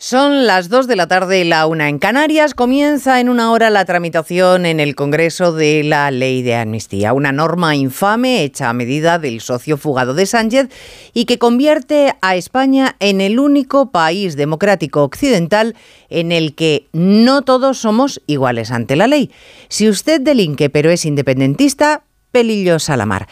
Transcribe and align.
Son 0.00 0.46
las 0.46 0.68
2 0.68 0.86
de 0.86 0.94
la 0.94 1.08
tarde 1.08 1.40
y 1.40 1.44
la 1.44 1.66
una 1.66 1.88
en 1.88 1.98
Canarias. 1.98 2.54
Comienza 2.54 3.18
en 3.18 3.28
una 3.28 3.50
hora 3.50 3.68
la 3.68 3.84
tramitación 3.84 4.64
en 4.64 4.78
el 4.78 4.94
Congreso 4.94 5.52
de 5.52 5.82
la 5.82 6.10
Ley 6.12 6.42
de 6.42 6.54
Amnistía, 6.54 7.12
una 7.12 7.32
norma 7.32 7.74
infame 7.74 8.42
hecha 8.42 8.68
a 8.68 8.72
medida 8.72 9.18
del 9.18 9.40
socio 9.40 9.76
fugado 9.76 10.14
de 10.14 10.26
Sánchez 10.26 10.68
y 11.14 11.24
que 11.24 11.38
convierte 11.38 12.14
a 12.20 12.36
España 12.36 12.94
en 13.00 13.20
el 13.20 13.40
único 13.40 13.90
país 13.90 14.36
democrático 14.36 15.02
occidental 15.02 15.74
en 16.10 16.30
el 16.30 16.54
que 16.54 16.86
no 16.92 17.42
todos 17.42 17.78
somos 17.78 18.20
iguales 18.26 18.70
ante 18.70 18.94
la 18.94 19.08
ley. 19.08 19.32
Si 19.68 19.88
usted 19.88 20.20
delinque 20.20 20.70
pero 20.70 20.90
es 20.90 21.04
independentista, 21.04 22.04
pelillos 22.30 22.88
a 22.88 22.96
la 22.96 23.06
mar. 23.06 23.26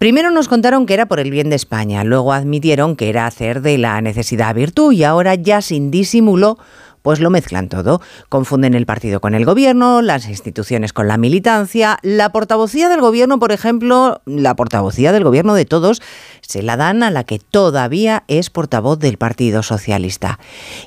Primero 0.00 0.30
nos 0.30 0.48
contaron 0.48 0.86
que 0.86 0.94
era 0.94 1.04
por 1.04 1.20
el 1.20 1.30
bien 1.30 1.50
de 1.50 1.56
España, 1.56 2.04
luego 2.04 2.32
admitieron 2.32 2.96
que 2.96 3.10
era 3.10 3.26
hacer 3.26 3.60
de 3.60 3.76
la 3.76 4.00
necesidad 4.00 4.54
virtud 4.54 4.92
y 4.92 5.04
ahora 5.04 5.34
ya 5.34 5.60
sin 5.60 5.90
disimulo 5.90 6.56
pues 7.02 7.20
lo 7.20 7.28
mezclan 7.28 7.68
todo. 7.68 8.00
Confunden 8.30 8.72
el 8.72 8.86
partido 8.86 9.20
con 9.20 9.34
el 9.34 9.44
gobierno, 9.44 10.00
las 10.00 10.26
instituciones 10.26 10.94
con 10.94 11.06
la 11.06 11.18
militancia. 11.18 11.98
La 12.00 12.32
portavocía 12.32 12.88
del 12.88 13.02
gobierno, 13.02 13.38
por 13.38 13.52
ejemplo, 13.52 14.22
la 14.24 14.56
portavocía 14.56 15.12
del 15.12 15.24
gobierno 15.24 15.52
de 15.52 15.66
todos, 15.66 16.00
se 16.40 16.62
la 16.62 16.78
dan 16.78 17.02
a 17.02 17.10
la 17.10 17.24
que 17.24 17.38
todavía 17.38 18.24
es 18.26 18.48
portavoz 18.48 18.98
del 19.00 19.18
Partido 19.18 19.62
Socialista. 19.62 20.38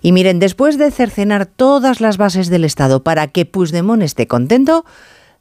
Y 0.02 0.12
miren, 0.12 0.40
después 0.40 0.80
de 0.80 0.90
cercenar 0.90 1.46
todas 1.46 2.02
las 2.02 2.18
bases 2.18 2.50
del 2.50 2.66
Estado 2.66 3.04
para 3.04 3.28
que 3.28 3.46
Puigdemont 3.46 4.02
esté 4.02 4.26
contento, 4.26 4.86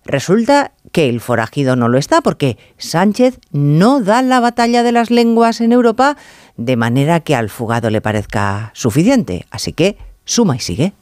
Resulta 0.04 0.72
que 0.90 1.08
el 1.08 1.20
forajido 1.20 1.76
no 1.76 1.88
lo 1.88 1.98
está 1.98 2.20
porque 2.20 2.58
Sánchez 2.76 3.38
no 3.50 4.00
da 4.00 4.22
la 4.22 4.40
batalla 4.40 4.82
de 4.82 4.92
las 4.92 5.10
lenguas 5.10 5.60
en 5.60 5.72
Europa 5.72 6.16
de 6.56 6.76
manera 6.76 7.20
que 7.20 7.34
al 7.34 7.50
fugado 7.50 7.90
le 7.90 8.00
parezca 8.00 8.70
suficiente. 8.74 9.46
Así 9.50 9.72
que 9.72 9.96
suma 10.24 10.56
y 10.56 10.60
sigue. 10.60 10.92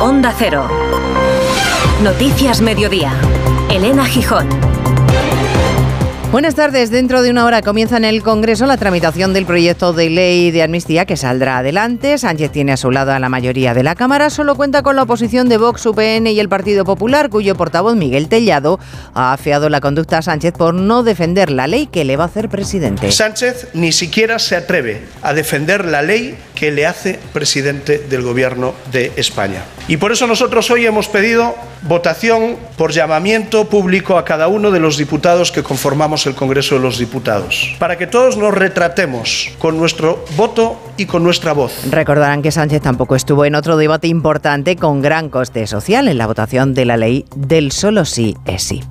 Onda 0.00 0.34
Cero. 0.36 0.68
Noticias 2.02 2.60
Mediodía. 2.60 3.12
Elena 3.70 4.04
Gijón. 4.04 4.48
Buenas 6.36 6.54
tardes. 6.54 6.90
Dentro 6.90 7.22
de 7.22 7.30
una 7.30 7.46
hora 7.46 7.62
comienza 7.62 7.96
en 7.96 8.04
el 8.04 8.22
Congreso 8.22 8.66
la 8.66 8.76
tramitación 8.76 9.32
del 9.32 9.46
proyecto 9.46 9.94
de 9.94 10.10
ley 10.10 10.50
de 10.50 10.62
amnistía 10.62 11.06
que 11.06 11.16
saldrá 11.16 11.56
adelante. 11.56 12.18
Sánchez 12.18 12.52
tiene 12.52 12.72
a 12.72 12.76
su 12.76 12.90
lado 12.90 13.12
a 13.12 13.18
la 13.18 13.30
mayoría 13.30 13.72
de 13.72 13.82
la 13.82 13.94
Cámara. 13.94 14.28
Solo 14.28 14.54
cuenta 14.54 14.82
con 14.82 14.96
la 14.96 15.04
oposición 15.04 15.48
de 15.48 15.56
Vox, 15.56 15.86
UPN 15.86 16.26
y 16.26 16.38
el 16.38 16.50
Partido 16.50 16.84
Popular, 16.84 17.30
cuyo 17.30 17.54
portavoz 17.54 17.96
Miguel 17.96 18.28
Tellado 18.28 18.78
ha 19.14 19.32
afeado 19.32 19.70
la 19.70 19.80
conducta 19.80 20.18
a 20.18 20.22
Sánchez 20.22 20.52
por 20.52 20.74
no 20.74 21.02
defender 21.02 21.50
la 21.50 21.68
ley 21.68 21.86
que 21.86 22.04
le 22.04 22.18
va 22.18 22.24
a 22.24 22.26
hacer 22.26 22.50
presidente. 22.50 23.10
Sánchez 23.12 23.68
ni 23.72 23.90
siquiera 23.90 24.38
se 24.38 24.56
atreve 24.56 25.04
a 25.22 25.32
defender 25.32 25.86
la 25.86 26.02
ley 26.02 26.36
que 26.54 26.70
le 26.70 26.84
hace 26.84 27.18
presidente 27.32 27.96
del 27.96 28.20
Gobierno 28.20 28.74
de 28.92 29.10
España. 29.16 29.62
Y 29.88 29.98
por 29.98 30.10
eso 30.10 30.26
nosotros 30.26 30.68
hoy 30.72 30.84
hemos 30.84 31.06
pedido 31.06 31.54
votación 31.82 32.56
por 32.76 32.90
llamamiento 32.90 33.68
público 33.68 34.18
a 34.18 34.24
cada 34.24 34.48
uno 34.48 34.72
de 34.72 34.80
los 34.80 34.96
diputados 34.96 35.52
que 35.52 35.62
conformamos 35.62 36.26
el 36.26 36.34
Congreso 36.34 36.74
de 36.74 36.80
los 36.80 36.98
Diputados, 36.98 37.76
para 37.78 37.96
que 37.96 38.08
todos 38.08 38.36
nos 38.36 38.52
retratemos 38.52 39.50
con 39.60 39.78
nuestro 39.78 40.24
voto 40.36 40.80
y 40.96 41.06
con 41.06 41.22
nuestra 41.22 41.52
voz. 41.52 41.72
Recordarán 41.88 42.42
que 42.42 42.50
Sánchez 42.50 42.82
tampoco 42.82 43.14
estuvo 43.14 43.44
en 43.44 43.54
otro 43.54 43.76
debate 43.76 44.08
importante 44.08 44.74
con 44.74 45.02
gran 45.02 45.28
coste 45.28 45.68
social 45.68 46.08
en 46.08 46.18
la 46.18 46.26
votación 46.26 46.74
de 46.74 46.84
la 46.84 46.96
ley 46.96 47.24
del 47.36 47.70
solo 47.70 48.04
sí 48.04 48.36
es 48.44 48.64
sí. 48.64 48.82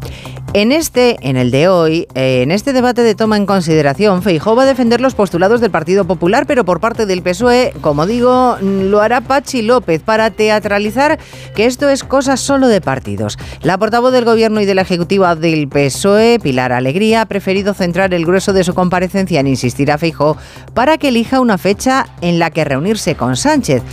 En 0.56 0.72
este, 0.72 1.18
en 1.20 1.36
el 1.36 1.52
de 1.52 1.68
hoy, 1.68 2.08
eh, 2.16 2.42
en 2.42 2.50
este 2.50 2.72
debate 2.72 3.04
de 3.04 3.14
toma 3.14 3.36
en 3.36 3.46
consideración, 3.46 4.24
Feijóo 4.24 4.56
va 4.56 4.64
a 4.64 4.66
defender 4.66 5.02
los 5.02 5.14
postulados 5.14 5.60
del 5.60 5.70
Partido 5.70 6.06
Popular, 6.06 6.46
pero 6.48 6.64
por 6.64 6.80
parte 6.80 7.06
del 7.06 7.22
PSOE, 7.22 7.74
como 7.82 8.06
digo, 8.06 8.56
lo 8.62 9.02
hará 9.02 9.20
Pachi 9.20 9.64
López 9.64 10.02
para 10.02 10.32
teatralizar 10.32 11.20
que 11.58 11.66
esto 11.66 11.90
es 11.90 12.06
cosa 12.06 12.38
solo 12.38 12.70
de 12.70 12.80
partidos. 12.80 13.38
La 13.64 13.78
portavoz 13.78 14.14
del 14.14 14.24
Gobierno 14.24 14.62
y 14.62 14.66
de 14.66 14.76
la 14.76 14.84
Ejecutiva 14.84 15.36
del 15.36 15.68
PSOE, 15.68 16.40
Pilar 16.42 16.72
Alegría, 16.72 17.24
ha 17.24 17.26
preferido 17.26 17.74
centrar 17.74 18.14
el 18.14 18.26
grueso 18.26 18.54
de 18.54 18.64
su 18.64 18.74
comparecencia 18.74 19.42
en 19.42 19.48
insistir 19.48 19.92
a 19.92 19.98
Feijóo 19.98 20.38
para 20.74 20.98
que 20.98 21.10
elija 21.10 21.42
una 21.42 21.58
fecha 21.58 22.08
en 22.22 22.40
la 22.40 22.50
que 22.50 22.64
reunirse 22.64 23.16
con 23.16 23.36
Sánchez. 23.36 23.84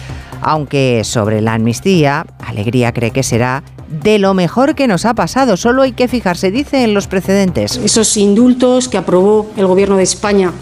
Aunque 0.41 1.03
sobre 1.03 1.41
la 1.41 1.55
amnistía, 1.55 2.25
Alegría 2.47 2.93
cree 2.93 3.11
que 3.11 3.25
será 3.25 3.65
de 4.03 4.19
lo 4.19 4.35
mejor 4.35 4.75
que 4.75 4.89
nos 4.89 5.05
ha 5.05 5.15
pasado. 5.15 5.57
Solo 5.57 5.83
hay 5.83 5.93
que 5.93 6.09
fijarse, 6.09 6.51
dice, 6.51 6.85
en 6.85 6.95
los 6.95 7.07
precedentes. 7.07 7.77
Esos 7.77 8.17
indultos 8.17 8.89
que 8.89 8.99
aprobó 8.99 9.51
el 9.57 9.67
Gobierno 9.67 9.97
de 9.97 10.03
España 10.03 10.53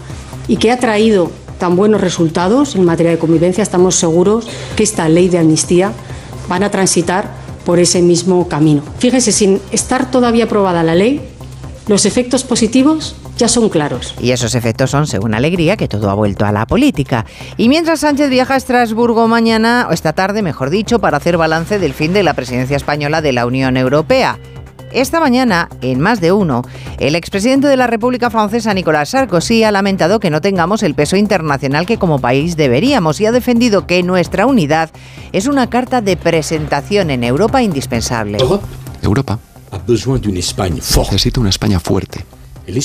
y 0.47 0.57
que 0.57 0.71
ha 0.71 0.77
traído 0.77 1.31
tan 1.57 1.75
buenos 1.75 2.01
resultados 2.01 2.75
en 2.75 2.85
materia 2.85 3.11
de 3.11 3.19
convivencia, 3.19 3.61
estamos 3.61 3.95
seguros 3.95 4.47
que 4.75 4.83
esta 4.83 5.07
ley 5.07 5.29
de 5.29 5.37
amnistía 5.37 5.91
van 6.49 6.63
a 6.63 6.71
transitar 6.71 7.31
por 7.65 7.79
ese 7.79 8.01
mismo 8.01 8.47
camino. 8.47 8.81
Fíjese, 8.97 9.31
sin 9.31 9.61
estar 9.71 10.09
todavía 10.09 10.45
aprobada 10.45 10.83
la 10.83 10.95
ley, 10.95 11.21
los 11.91 12.05
efectos 12.05 12.45
positivos 12.45 13.17
ya 13.35 13.49
son 13.49 13.67
claros. 13.67 14.15
Y 14.21 14.31
esos 14.31 14.55
efectos 14.55 14.91
son, 14.91 15.07
según 15.07 15.33
Alegría, 15.33 15.75
que 15.75 15.89
todo 15.89 16.09
ha 16.09 16.13
vuelto 16.13 16.45
a 16.45 16.53
la 16.53 16.65
política. 16.65 17.25
Y 17.57 17.67
mientras 17.67 17.99
Sánchez 17.99 18.29
viaja 18.29 18.53
a 18.53 18.57
Estrasburgo 18.57 19.27
mañana, 19.27 19.87
o 19.89 19.91
esta 19.91 20.13
tarde, 20.13 20.41
mejor 20.41 20.69
dicho, 20.69 20.99
para 20.99 21.17
hacer 21.17 21.35
balance 21.35 21.79
del 21.79 21.93
fin 21.93 22.13
de 22.13 22.23
la 22.23 22.33
presidencia 22.33 22.77
española 22.77 23.21
de 23.21 23.33
la 23.33 23.45
Unión 23.45 23.75
Europea. 23.75 24.39
Esta 24.93 25.19
mañana, 25.19 25.67
en 25.81 25.99
más 25.99 26.21
de 26.21 26.31
uno, 26.31 26.61
el 26.97 27.15
expresidente 27.15 27.67
de 27.67 27.75
la 27.75 27.87
República 27.87 28.29
Francesa, 28.29 28.73
Nicolas 28.73 29.09
Sarkozy, 29.09 29.65
ha 29.65 29.71
lamentado 29.71 30.21
que 30.21 30.29
no 30.29 30.39
tengamos 30.39 30.83
el 30.83 30.95
peso 30.95 31.17
internacional 31.17 31.85
que 31.85 31.97
como 31.97 32.19
país 32.19 32.55
deberíamos 32.55 33.19
y 33.19 33.25
ha 33.25 33.33
defendido 33.33 33.85
que 33.85 34.01
nuestra 34.01 34.45
unidad 34.45 34.91
es 35.33 35.45
una 35.45 35.69
carta 35.69 35.99
de 35.99 36.15
presentación 36.15 37.09
en 37.09 37.25
Europa 37.25 37.61
indispensable. 37.61 38.37
Europa 39.01 39.39
necesita 41.11 41.39
una 41.39 41.49
España 41.49 41.79
fuerte. 41.79 42.25
Y 42.67 42.77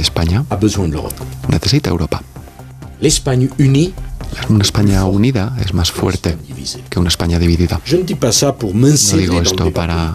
España 0.00 0.44
necesita 1.48 1.90
Europa. 1.90 2.22
Una 4.48 4.62
España 4.62 5.04
unida 5.04 5.56
es 5.60 5.72
más 5.74 5.90
fuerte 5.90 6.36
que 6.90 6.98
una 6.98 7.08
España 7.08 7.38
dividida. 7.38 7.80
No 8.74 8.88
digo 9.16 9.40
esto 9.40 9.72
para 9.72 10.12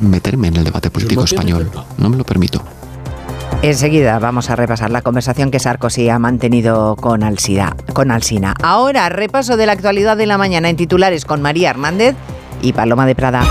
meterme 0.00 0.48
en 0.48 0.56
el 0.56 0.64
debate 0.64 0.90
político 0.90 1.24
español. 1.24 1.70
No 1.98 2.08
me 2.08 2.16
lo 2.16 2.24
permito. 2.24 2.62
Enseguida 3.62 4.18
vamos 4.18 4.50
a 4.50 4.56
repasar 4.56 4.90
la 4.90 5.02
conversación 5.02 5.50
que 5.50 5.58
Sarkozy 5.58 6.08
ha 6.08 6.18
mantenido 6.18 6.96
con, 6.96 7.22
Alsina, 7.22 7.74
con 7.94 8.10
Alsina. 8.10 8.54
Ahora, 8.62 9.08
repaso 9.08 9.56
de 9.56 9.66
la 9.66 9.72
actualidad 9.72 10.16
de 10.16 10.26
la 10.26 10.36
mañana 10.36 10.68
en 10.68 10.76
titulares 10.76 11.24
con 11.24 11.40
María 11.40 11.70
Hernández 11.70 12.14
y 12.60 12.72
Paloma 12.72 13.06
de 13.06 13.14
Prada. 13.14 13.46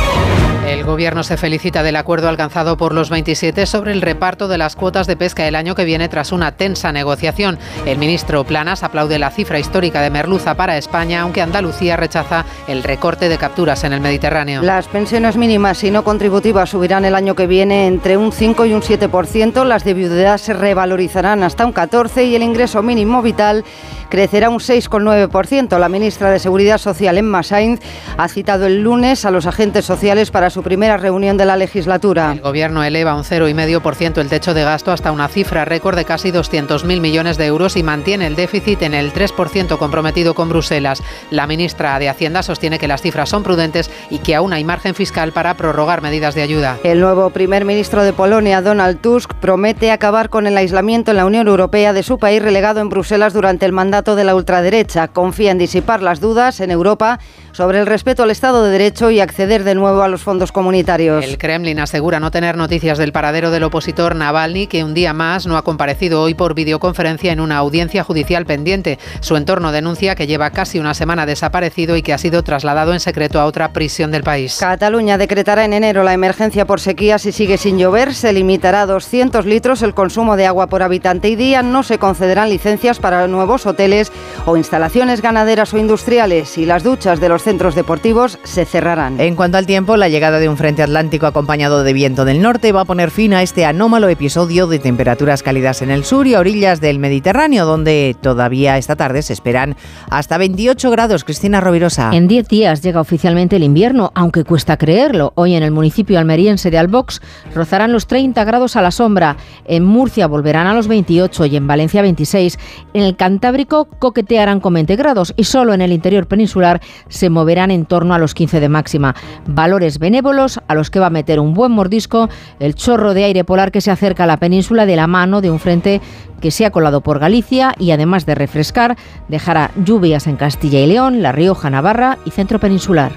El 0.68 0.86
Gobierno 0.86 1.24
se 1.24 1.38
felicita 1.38 1.84
del 1.84 1.98
acuerdo 1.98 2.30
alcanzado 2.30 2.78
por 2.78 2.94
los 2.94 3.10
27 3.10 3.66
sobre 3.66 3.92
el 3.92 4.02
reparto 4.02 4.48
de 4.48 4.58
las 4.58 4.76
cuotas 4.76 5.08
de 5.08 5.18
pesca 5.18 5.48
el 5.48 5.56
año 5.56 5.76
que 5.76 5.84
viene 5.84 6.08
tras 6.08 6.32
una 6.32 6.54
tensa 6.54 6.92
negociación. 6.92 7.60
El 7.86 7.98
ministro 7.98 8.44
Planas 8.46 8.82
aplaude 8.82 9.20
la 9.20 9.30
cifra 9.30 9.60
histórica 9.60 10.02
de 10.02 10.10
merluza 10.10 10.56
para 10.56 10.78
España, 10.78 11.22
aunque 11.22 11.42
Andalucía 11.42 11.98
rechaza 11.98 12.46
el 12.68 12.82
recorte 12.84 13.28
de 13.28 13.38
capturas 13.38 13.84
en 13.84 13.94
el 13.94 14.02
Mediterráneo. 14.02 14.62
Las 14.62 14.88
pensiones 14.88 15.36
mínimas 15.36 15.84
y 15.84 15.92
no 15.92 16.04
contributivas 16.04 16.70
subirán 16.70 17.06
el 17.06 17.16
año 17.16 17.36
que 17.36 17.48
viene 17.48 17.88
entre 17.88 18.16
un 18.16 18.32
5 18.32 18.66
y 18.66 18.74
un 18.74 18.82
7%, 18.82 19.66
las 19.66 19.84
de 19.84 19.94
viudedad 19.94 20.38
se 20.38 20.54
revalorizarán 20.54 21.44
hasta 21.44 21.66
un 21.66 21.74
14% 21.74 22.26
y 22.26 22.36
el 22.36 22.44
ingreso 22.44 22.82
mínimo 22.82 23.22
vital 23.22 23.66
crecerá 24.14 24.52
un 24.52 24.60
6,9%. 24.60 25.80
La 25.80 25.90
ministra 25.90 26.30
de 26.30 26.38
Seguridad 26.38 26.78
Social, 26.78 27.18
Emma 27.18 27.42
Sainz, 27.42 27.80
ha 28.16 28.28
citado 28.28 28.68
el 28.68 28.84
lunes 28.84 29.26
a 29.26 29.32
los 29.32 29.48
agentes 29.48 29.86
sociales 29.86 30.30
para 30.30 30.52
su 30.54 30.62
primera 30.64 30.98
reunión 30.98 31.36
de 31.36 31.46
la 31.46 31.58
legislatura. 31.58 32.32
El 32.32 32.42
Gobierno 32.42 32.84
eleva 32.84 33.16
un 33.16 33.24
0,5% 33.24 34.22
el 34.22 34.30
techo 34.30 34.54
de 34.54 34.64
gasto 34.64 34.92
hasta 34.92 35.12
una 35.12 35.28
cifra 35.28 35.66
récord 35.66 35.96
de 35.96 36.06
casi 36.06 36.32
200.000 36.32 37.02
millones 37.02 37.38
de 37.38 37.48
euros 37.48 37.76
y 37.76 37.82
mantiene 37.82 38.28
el 38.28 38.36
déficit 38.36 38.84
en 38.84 38.94
el 38.94 39.12
3% 39.12 39.78
comprometido 39.78 40.36
con 40.36 40.50
Bruselas. 40.50 41.02
La 41.32 41.48
ministra 41.48 41.98
de 41.98 42.08
Hacienda 42.08 42.44
sostiene 42.44 42.78
que 42.78 42.88
las 42.88 43.02
cifras 43.02 43.30
son 43.30 43.42
prudentes 43.42 43.90
y 44.12 44.20
que 44.20 44.36
aún 44.36 44.54
hay 44.54 44.64
margen 44.64 44.94
fiscal 44.94 45.32
para 45.32 45.56
prorrogar 45.56 46.04
medidas 46.04 46.36
de 46.36 46.44
ayuda. 46.44 46.78
El 46.84 47.00
nuevo 47.00 47.32
primer 47.32 47.66
ministro 47.66 48.04
de 48.04 48.14
Polonia, 48.14 48.62
Donald 48.62 49.02
Tusk, 49.02 49.34
promete 49.34 49.92
acabar 49.92 50.30
con 50.30 50.46
el 50.46 50.56
aislamiento 50.56 51.12
en 51.12 51.18
la 51.18 51.26
Unión 51.26 51.48
Europea 51.48 51.94
de 51.94 52.04
su 52.04 52.20
país 52.20 52.44
relegado 52.44 52.80
en 52.80 52.90
Bruselas 52.90 53.34
durante 53.34 53.66
el 53.66 53.72
mandato 53.72 54.16
de 54.16 54.24
la 54.24 54.36
ultraderecha. 54.36 55.08
Confía 55.08 55.50
en 55.50 55.58
disipar 55.58 56.04
las 56.04 56.20
dudas 56.20 56.60
en 56.60 56.70
Europa 56.70 57.20
sobre 57.54 57.80
el 57.80 57.86
respeto 57.86 58.24
al 58.24 58.32
Estado 58.32 58.64
de 58.64 58.72
Derecho 58.72 59.12
y 59.12 59.20
acceder 59.20 59.64
de 59.64 59.76
nuevo 59.76 60.02
a 60.02 60.08
los 60.08 60.22
fondos 60.22 60.52
comunitarios. 60.52 61.24
El 61.24 61.38
Kremlin 61.38 61.80
asegura 61.80 62.20
no 62.20 62.32
tener 62.32 62.58
noticias 62.58 62.98
del 62.98 63.12
paradero 63.12 63.52
del 63.52 63.64
opositor 63.64 64.16
Navalny, 64.16 64.68
que 64.68 64.84
un 64.84 64.94
día 64.94 65.14
más 65.14 65.46
no 65.46 65.56
ha 65.56 65.62
comparecido 65.62 66.22
hoy 66.22 66.34
por 66.34 66.56
videoconferencia 66.56 67.32
en 67.32 67.40
una 67.40 67.58
audiencia 67.58 68.04
judicial 68.04 68.46
pendiente. 68.46 68.98
Su 69.22 69.38
entorno 69.38 69.72
denuncia 69.72 70.16
que 70.16 70.28
lleva 70.28 70.50
casi 70.50 70.80
una 70.80 70.96
semana 70.96 71.26
desaparecido 71.26 71.96
y 71.96 72.02
que 72.02 72.14
ha 72.14 72.18
sido 72.18 72.44
trasladado 72.44 72.94
en 72.94 73.00
secreto 73.00 73.40
a 73.40 73.46
otra 73.46 73.72
prisión 73.72 74.12
del 74.12 74.24
país. 74.24 74.58
Cataluña 74.60 75.18
decretará 75.18 75.64
en 75.64 75.74
enero 75.74 76.04
la 76.04 76.14
emergencia 76.14 76.66
por 76.66 76.80
sequía 76.80 77.20
si 77.20 77.32
sigue 77.32 77.58
sin 77.58 77.78
llover. 77.78 78.16
Se 78.16 78.34
limitará 78.34 78.82
a 78.82 78.86
200 78.88 79.46
litros 79.46 79.84
el 79.84 79.94
consumo 79.94 80.38
de 80.38 80.48
agua 80.48 80.68
por 80.68 80.82
habitante 80.82 81.30
y 81.30 81.36
día. 81.36 81.62
No 81.62 81.84
se 81.84 82.00
concederán 82.00 82.50
licencias 82.50 82.98
para 82.98 83.28
nuevos 83.28 83.68
hoteles 83.68 84.12
o 84.46 84.58
instalaciones 84.58 85.22
ganaderas 85.22 85.74
o 85.74 85.78
industriales 85.78 86.58
y 86.58 86.66
las 86.66 86.84
duchas 86.84 87.20
de 87.20 87.30
los 87.30 87.43
centros 87.44 87.76
deportivos 87.76 88.40
se 88.44 88.66
cerrarán. 88.66 89.20
En 89.20 89.36
cuanto 89.36 89.58
al 89.58 89.66
tiempo, 89.66 89.98
la 89.98 90.08
llegada 90.08 90.40
de 90.40 90.48
un 90.48 90.56
frente 90.56 90.82
atlántico 90.82 91.28
acompañado 91.28 91.84
de 91.84 91.92
viento 91.92 92.24
del 92.24 92.42
norte 92.42 92.72
va 92.72 92.82
a 92.82 92.86
poner 92.86 93.12
fin 93.12 93.34
a 93.34 93.44
este 93.44 93.66
anómalo 93.66 94.08
episodio 94.08 94.66
de 94.68 94.80
temperaturas 94.80 95.44
cálidas 95.44 95.82
en 95.82 95.92
el 95.92 96.06
sur 96.06 96.26
y 96.26 96.36
a 96.36 96.40
orillas 96.40 96.80
del 96.80 97.00
Mediterráneo, 97.00 97.66
donde 97.66 98.16
todavía 98.22 98.78
esta 98.78 98.96
tarde 98.96 99.22
se 99.22 99.34
esperan 99.34 99.76
hasta 100.10 100.38
28 100.38 100.90
grados. 100.90 101.26
Cristina 101.26 101.60
Rovirosa. 101.60 102.12
En 102.14 102.28
10 102.28 102.48
días 102.48 102.82
llega 102.82 103.02
oficialmente 103.02 103.58
el 103.58 103.64
invierno, 103.64 104.12
aunque 104.16 104.46
cuesta 104.46 104.78
creerlo. 104.78 105.34
Hoy 105.36 105.56
en 105.56 105.64
el 105.64 105.72
municipio 105.72 106.20
almeriense 106.20 106.72
de 106.72 106.78
Albox 106.78 107.22
rozarán 107.54 107.92
los 107.92 108.08
30 108.08 108.42
grados 108.46 108.78
a 108.78 108.82
la 108.82 108.92
sombra. 108.92 109.36
En 109.66 109.84
Murcia 109.84 110.28
volverán 110.28 110.68
a 110.68 110.74
los 110.74 110.88
28 110.88 111.46
y 111.48 111.58
en 111.58 111.68
Valencia 111.68 112.02
26. 112.02 112.58
En 112.94 113.04
el 113.04 113.18
Cantábrico 113.18 113.90
coquetearán 114.00 114.62
con 114.62 114.74
20 114.76 114.96
grados 114.96 115.34
y 115.36 115.44
solo 115.44 115.74
en 115.74 115.82
el 115.82 115.92
interior 115.92 116.26
peninsular 116.28 116.80
se 117.10 117.33
moverán 117.34 117.72
en 117.72 117.86
torno 117.86 118.14
a 118.14 118.20
los 118.20 118.34
15 118.34 118.62
de 118.62 118.70
máxima. 118.70 119.16
Valores 119.46 120.00
benévolos 120.00 120.62
a 120.68 120.76
los 120.76 120.90
que 120.90 121.00
va 121.00 121.08
a 121.08 121.10
meter 121.10 121.40
un 121.42 121.54
buen 121.54 121.74
mordisco 121.74 122.30
el 122.60 122.76
chorro 122.76 123.14
de 123.14 123.26
aire 123.26 123.44
polar 123.44 123.72
que 123.72 123.82
se 123.82 123.92
acerca 123.92 124.24
a 124.24 124.28
la 124.28 124.38
península 124.38 124.86
de 124.86 124.96
la 124.96 125.08
mano 125.08 125.42
de 125.42 125.52
un 125.52 125.60
frente 125.60 126.00
que 126.40 126.52
se 126.52 126.66
ha 126.66 126.72
colado 126.72 127.02
por 127.02 127.20
Galicia 127.20 127.74
y 127.80 127.92
además 127.92 128.26
de 128.26 128.36
refrescar, 128.36 128.98
dejará 129.28 129.72
lluvias 129.84 130.28
en 130.28 130.36
Castilla 130.36 130.80
y 130.80 130.88
León, 130.88 131.22
La 131.22 131.32
Rioja, 131.32 131.70
Navarra 131.70 132.18
y 132.26 132.32
centro 132.32 132.60
peninsular. 132.60 133.14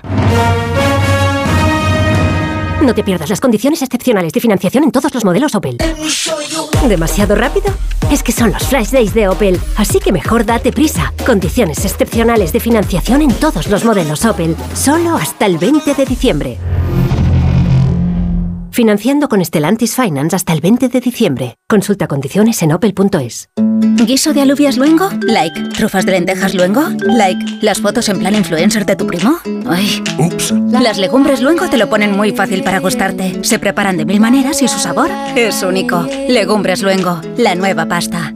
No 2.87 2.95
te 2.95 3.03
pierdas 3.03 3.29
las 3.29 3.41
condiciones 3.41 3.83
excepcionales 3.83 4.33
de 4.33 4.39
financiación 4.39 4.85
en 4.85 4.93
todos 4.93 5.13
los 5.13 5.25
modelos 5.25 5.57
Opel. 5.57 5.77
¿Demasiado 6.89 7.35
rápido? 7.35 7.67
Es 8.13 8.23
que 8.23 8.31
son 8.31 8.53
los 8.53 8.63
Flash 8.63 8.91
Days 8.91 9.13
de 9.13 9.27
Opel, 9.27 9.59
así 9.77 9.99
que 9.99 10.13
mejor 10.13 10.47
date 10.47 10.71
prisa. 10.71 11.13
Condiciones 11.27 11.85
excepcionales 11.85 12.53
de 12.53 12.61
financiación 12.61 13.23
en 13.23 13.33
todos 13.35 13.67
los 13.67 13.85
modelos 13.85 14.25
Opel, 14.25 14.55
solo 14.75 15.17
hasta 15.17 15.47
el 15.47 15.59
20 15.59 15.95
de 15.95 16.05
diciembre. 16.05 16.59
Financiando 18.77 19.31
con 19.31 19.43
Stellantis 19.43 19.97
Finance 19.97 20.37
hasta 20.37 20.53
el 20.53 20.61
20 20.61 20.91
de 20.91 21.01
diciembre. 21.01 21.57
Consulta 21.67 22.07
condiciones 22.09 22.61
en 22.63 22.73
opel.es. 22.73 23.49
¿Guiso 24.05 24.35
de 24.35 24.43
alubias 24.43 24.77
luengo? 24.77 25.09
Like. 25.23 25.71
¿Trufas 25.71 26.05
de 26.05 26.13
lentejas 26.13 26.53
luengo? 26.53 26.83
Like. 27.01 27.43
¿Las 27.63 27.81
fotos 27.81 28.07
en 28.11 28.19
plan 28.19 28.35
influencer 28.35 28.85
de 28.85 28.95
tu 28.95 29.07
primo? 29.07 29.39
Ay. 29.67 30.05
Ups. 30.19 30.53
Las 30.71 30.99
legumbres 30.99 31.41
luengo 31.41 31.71
te 31.71 31.79
lo 31.79 31.89
ponen 31.89 32.15
muy 32.15 32.33
fácil 32.33 32.63
para 32.63 32.81
gustarte. 32.81 33.43
Se 33.45 33.59
preparan 33.59 33.97
de 33.97 34.05
mil 34.05 34.21
maneras 34.21 34.61
y 34.61 34.69
su 34.69 34.79
sabor 34.79 35.09
es 35.35 35.63
único. 35.63 36.07
Legumbres 36.29 36.83
luengo, 36.83 37.23
la 37.39 37.55
nueva 37.55 37.87
pasta. 37.87 38.35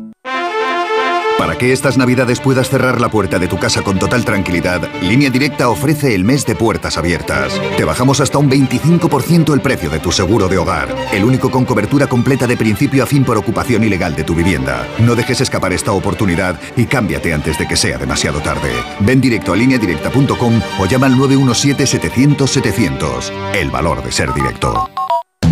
Que 1.60 1.72
estas 1.74 1.98
navidades 1.98 2.40
puedas 2.40 2.70
cerrar 2.70 3.02
la 3.02 3.10
puerta 3.10 3.38
de 3.38 3.46
tu 3.46 3.58
casa 3.58 3.82
con 3.82 3.98
total 3.98 4.24
tranquilidad, 4.24 4.88
Línea 5.02 5.28
Directa 5.28 5.68
ofrece 5.68 6.14
el 6.14 6.24
mes 6.24 6.46
de 6.46 6.54
puertas 6.54 6.96
abiertas. 6.96 7.60
Te 7.76 7.84
bajamos 7.84 8.22
hasta 8.22 8.38
un 8.38 8.50
25% 8.50 9.52
el 9.52 9.60
precio 9.60 9.90
de 9.90 9.98
tu 9.98 10.10
seguro 10.10 10.48
de 10.48 10.56
hogar, 10.56 10.88
el 11.12 11.22
único 11.22 11.50
con 11.50 11.66
cobertura 11.66 12.06
completa 12.06 12.46
de 12.46 12.56
principio 12.56 13.02
a 13.02 13.06
fin 13.06 13.24
por 13.24 13.36
ocupación 13.36 13.84
ilegal 13.84 14.16
de 14.16 14.24
tu 14.24 14.34
vivienda. 14.34 14.88
No 15.00 15.14
dejes 15.14 15.42
escapar 15.42 15.74
esta 15.74 15.92
oportunidad 15.92 16.58
y 16.78 16.86
cámbiate 16.86 17.34
antes 17.34 17.58
de 17.58 17.68
que 17.68 17.76
sea 17.76 17.98
demasiado 17.98 18.40
tarde. 18.40 18.72
Ven 19.00 19.20
directo 19.20 19.52
a 19.52 19.56
lineadirecta.com 19.56 20.62
o 20.78 20.86
llama 20.86 21.08
al 21.08 21.16
917-700-700. 21.16 23.30
El 23.52 23.70
valor 23.70 24.02
de 24.02 24.12
ser 24.12 24.32
directo. 24.32 24.88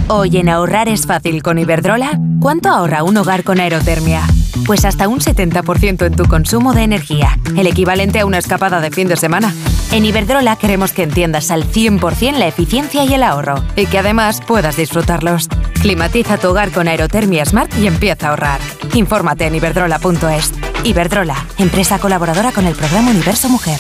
Hoy 0.07 0.39
en 0.39 0.49
ahorrar 0.49 0.89
es 0.89 1.07
fácil 1.07 1.43
con 1.43 1.59
Iberdrola. 1.59 2.19
¿Cuánto 2.41 2.71
ahorra 2.71 3.03
un 3.03 3.19
hogar 3.19 3.45
con 3.45 3.61
aerotermia? 3.61 4.23
Pues 4.67 4.85
hasta 4.85 5.09
un 5.09 5.21
70% 5.21 6.07
en 6.07 6.15
tu 6.15 6.25
consumo 6.25 6.75
de 6.75 6.83
energía, 6.83 7.39
el 7.57 7.67
equivalente 7.67 8.21
a 8.21 8.27
una 8.27 8.39
escapada 8.39 8.81
de 8.81 8.91
fin 8.91 9.09
de 9.09 9.17
semana. 9.17 9.55
En 9.93 10.05
Iberdrola 10.05 10.57
queremos 10.57 10.93
que 10.93 11.03
entiendas 11.03 11.51
al 11.51 11.65
100% 11.65 12.39
la 12.39 12.47
eficiencia 12.47 13.05
y 13.05 13.15
el 13.15 13.23
ahorro, 13.23 13.65
y 13.77 13.87
que 13.87 13.99
además 13.99 14.41
puedas 14.47 14.77
disfrutarlos. 14.77 15.49
Climatiza 15.81 16.39
tu 16.39 16.49
hogar 16.49 16.71
con 16.71 16.89
Aerotermia 16.89 17.45
Smart 17.45 17.73
y 17.79 17.87
empieza 17.87 18.27
a 18.27 18.31
ahorrar. 18.31 18.61
Infórmate 18.95 19.47
en 19.47 19.55
iberdrola.es. 19.55 20.53
Iberdrola, 20.85 21.47
empresa 21.59 21.99
colaboradora 21.99 22.53
con 22.53 22.67
el 22.67 22.75
programa 22.75 23.11
Universo 23.11 23.49
Mujer. 23.49 23.79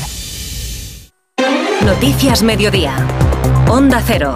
Noticias 1.84 2.42
Mediodía. 2.42 2.94
Onda 3.68 4.02
Cero. 4.04 4.34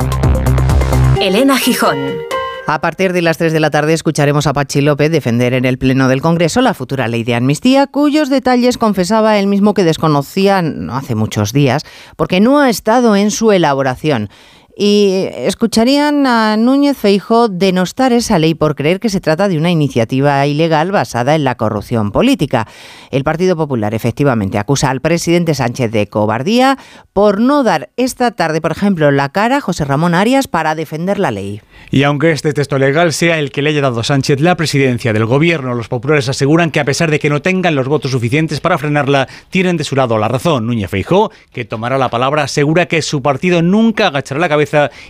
Elena 1.20 1.58
Gijón. 1.58 2.31
A 2.68 2.80
partir 2.80 3.12
de 3.12 3.22
las 3.22 3.38
3 3.38 3.52
de 3.52 3.60
la 3.60 3.70
tarde 3.70 3.92
escucharemos 3.92 4.46
a 4.46 4.52
Pachi 4.52 4.80
López 4.80 5.10
defender 5.10 5.52
en 5.52 5.64
el 5.64 5.78
Pleno 5.78 6.08
del 6.08 6.22
Congreso 6.22 6.60
la 6.60 6.74
futura 6.74 7.08
ley 7.08 7.24
de 7.24 7.34
amnistía, 7.34 7.88
cuyos 7.88 8.30
detalles 8.30 8.78
confesaba 8.78 9.38
él 9.38 9.48
mismo 9.48 9.74
que 9.74 9.84
desconocía 9.84 10.62
no 10.62 10.96
hace 10.96 11.16
muchos 11.16 11.52
días, 11.52 11.82
porque 12.16 12.40
no 12.40 12.60
ha 12.60 12.70
estado 12.70 13.16
en 13.16 13.32
su 13.32 13.50
elaboración 13.50 14.30
y 14.76 15.28
escucharían 15.34 16.26
a 16.26 16.56
Núñez 16.56 16.96
Feijo 16.96 17.48
denostar 17.48 18.12
esa 18.12 18.38
ley 18.38 18.54
por 18.54 18.74
creer 18.74 19.00
que 19.00 19.10
se 19.10 19.20
trata 19.20 19.48
de 19.48 19.58
una 19.58 19.70
iniciativa 19.70 20.46
ilegal 20.46 20.92
basada 20.92 21.34
en 21.34 21.44
la 21.44 21.56
corrupción 21.56 22.10
política. 22.10 22.66
El 23.10 23.24
Partido 23.24 23.56
Popular 23.56 23.94
efectivamente 23.94 24.58
acusa 24.58 24.90
al 24.90 25.00
presidente 25.00 25.54
Sánchez 25.54 25.90
de 25.92 26.06
cobardía 26.06 26.78
por 27.12 27.40
no 27.40 27.62
dar 27.62 27.90
esta 27.96 28.30
tarde, 28.30 28.60
por 28.60 28.72
ejemplo, 28.72 29.10
la 29.10 29.28
cara 29.28 29.58
a 29.58 29.60
José 29.60 29.84
Ramón 29.84 30.14
Arias 30.14 30.48
para 30.48 30.74
defender 30.74 31.18
la 31.18 31.30
ley. 31.30 31.60
Y 31.90 32.04
aunque 32.04 32.32
este 32.32 32.54
texto 32.54 32.78
legal 32.78 33.12
sea 33.12 33.38
el 33.38 33.50
que 33.50 33.60
le 33.60 33.70
haya 33.70 33.82
dado 33.82 34.02
Sánchez 34.02 34.40
la 34.40 34.56
presidencia 34.56 35.12
del 35.12 35.26
gobierno, 35.26 35.74
los 35.74 35.88
populares 35.88 36.28
aseguran 36.28 36.70
que 36.70 36.80
a 36.80 36.84
pesar 36.84 37.10
de 37.10 37.18
que 37.18 37.28
no 37.28 37.42
tengan 37.42 37.74
los 37.74 37.88
votos 37.88 38.12
suficientes 38.12 38.60
para 38.60 38.78
frenarla, 38.78 39.28
tienen 39.50 39.76
de 39.76 39.84
su 39.84 39.96
lado 39.96 40.16
la 40.16 40.28
razón. 40.28 40.66
Núñez 40.66 40.90
Feijó, 40.90 41.30
que 41.52 41.66
tomará 41.66 41.98
la 41.98 42.08
palabra, 42.08 42.44
asegura 42.44 42.86
que 42.86 43.02
su 43.02 43.20
partido 43.20 43.60
nunca 43.60 44.06
agachará 44.06 44.40
la 44.40 44.48
cabeza 44.48 44.61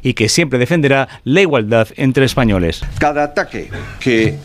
y 0.03 0.15
que 0.15 0.29
siempre 0.29 0.59
defenderá 0.59 1.09
la 1.25 1.41
igualdad 1.41 1.89
entre 1.97 2.25
españoles. 2.25 2.83
Cada 2.99 3.25
ataque 3.25 3.71
que 4.01 4.37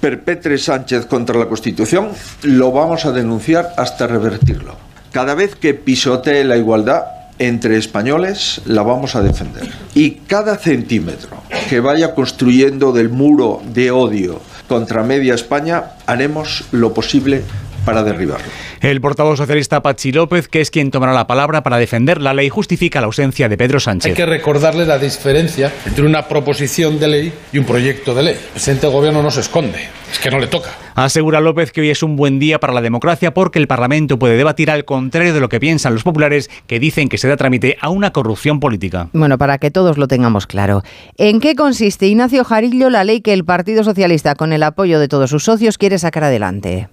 perpetre 0.00 0.58
Sánchez 0.58 1.06
contra 1.06 1.38
la 1.38 1.46
Constitución 1.46 2.10
lo 2.42 2.72
vamos 2.72 3.06
a 3.06 3.12
denunciar 3.12 3.72
hasta 3.76 4.06
revertirlo. 4.06 4.76
Cada 5.12 5.34
vez 5.34 5.54
que 5.54 5.74
pisotee 5.74 6.44
la 6.44 6.56
igualdad 6.56 7.04
entre 7.38 7.76
españoles 7.76 8.60
la 8.64 8.82
vamos 8.82 9.14
a 9.14 9.22
defender. 9.22 9.68
Y 9.94 10.12
cada 10.26 10.56
centímetro 10.56 11.42
que 11.68 11.80
vaya 11.80 12.14
construyendo 12.14 12.92
del 12.92 13.08
muro 13.08 13.62
de 13.72 13.90
odio 13.90 14.40
contra 14.68 15.02
media 15.02 15.34
España 15.34 15.84
haremos 16.06 16.64
lo 16.72 16.92
posible 16.94 17.42
para 17.86 18.02
derribarlo. 18.02 18.46
El 18.82 19.00
portavoz 19.00 19.38
socialista 19.38 19.80
Pachi 19.80 20.12
López, 20.12 20.48
que 20.48 20.60
es 20.60 20.70
quien 20.70 20.90
tomará 20.90 21.14
la 21.14 21.26
palabra 21.26 21.62
para 21.62 21.78
defender 21.78 22.20
la 22.20 22.34
ley, 22.34 22.50
justifica 22.50 23.00
la 23.00 23.06
ausencia 23.06 23.48
de 23.48 23.56
Pedro 23.56 23.80
Sánchez. 23.80 24.10
Hay 24.10 24.14
que 24.14 24.26
recordarle 24.26 24.84
la 24.84 24.98
diferencia 24.98 25.72
entre 25.86 26.04
una 26.04 26.28
proposición 26.28 27.00
de 27.00 27.08
ley 27.08 27.32
y 27.52 27.58
un 27.58 27.64
proyecto 27.64 28.14
de 28.14 28.22
ley. 28.24 28.34
El 28.34 28.50
presidente 28.50 28.86
del 28.86 28.94
gobierno 28.94 29.22
no 29.22 29.30
se 29.30 29.40
esconde, 29.40 29.88
es 30.12 30.18
que 30.18 30.30
no 30.30 30.38
le 30.38 30.48
toca. 30.48 30.70
Asegura 30.96 31.40
López 31.40 31.72
que 31.72 31.82
hoy 31.82 31.90
es 31.90 32.02
un 32.02 32.16
buen 32.16 32.38
día 32.38 32.58
para 32.58 32.72
la 32.72 32.80
democracia 32.80 33.34
porque 33.34 33.58
el 33.58 33.68
Parlamento 33.68 34.18
puede 34.18 34.36
debatir 34.36 34.70
al 34.70 34.86
contrario 34.86 35.34
de 35.34 35.40
lo 35.40 35.48
que 35.50 35.60
piensan 35.60 35.92
los 35.92 36.02
populares 36.02 36.50
que 36.66 36.80
dicen 36.80 37.08
que 37.08 37.18
se 37.18 37.28
da 37.28 37.36
trámite 37.36 37.76
a 37.80 37.90
una 37.90 38.12
corrupción 38.12 38.60
política. 38.60 39.08
Bueno, 39.12 39.36
para 39.36 39.58
que 39.58 39.70
todos 39.70 39.98
lo 39.98 40.08
tengamos 40.08 40.46
claro. 40.46 40.82
¿En 41.18 41.40
qué 41.40 41.54
consiste, 41.54 42.06
Ignacio 42.06 42.44
Jarillo, 42.44 42.88
la 42.88 43.04
ley 43.04 43.20
que 43.20 43.34
el 43.34 43.44
Partido 43.44 43.84
Socialista, 43.84 44.34
con 44.34 44.52
el 44.52 44.62
apoyo 44.62 44.98
de 44.98 45.08
todos 45.08 45.28
sus 45.30 45.44
socios, 45.44 45.76
quiere 45.76 45.98
sacar 45.98 46.24
adelante? 46.24 46.88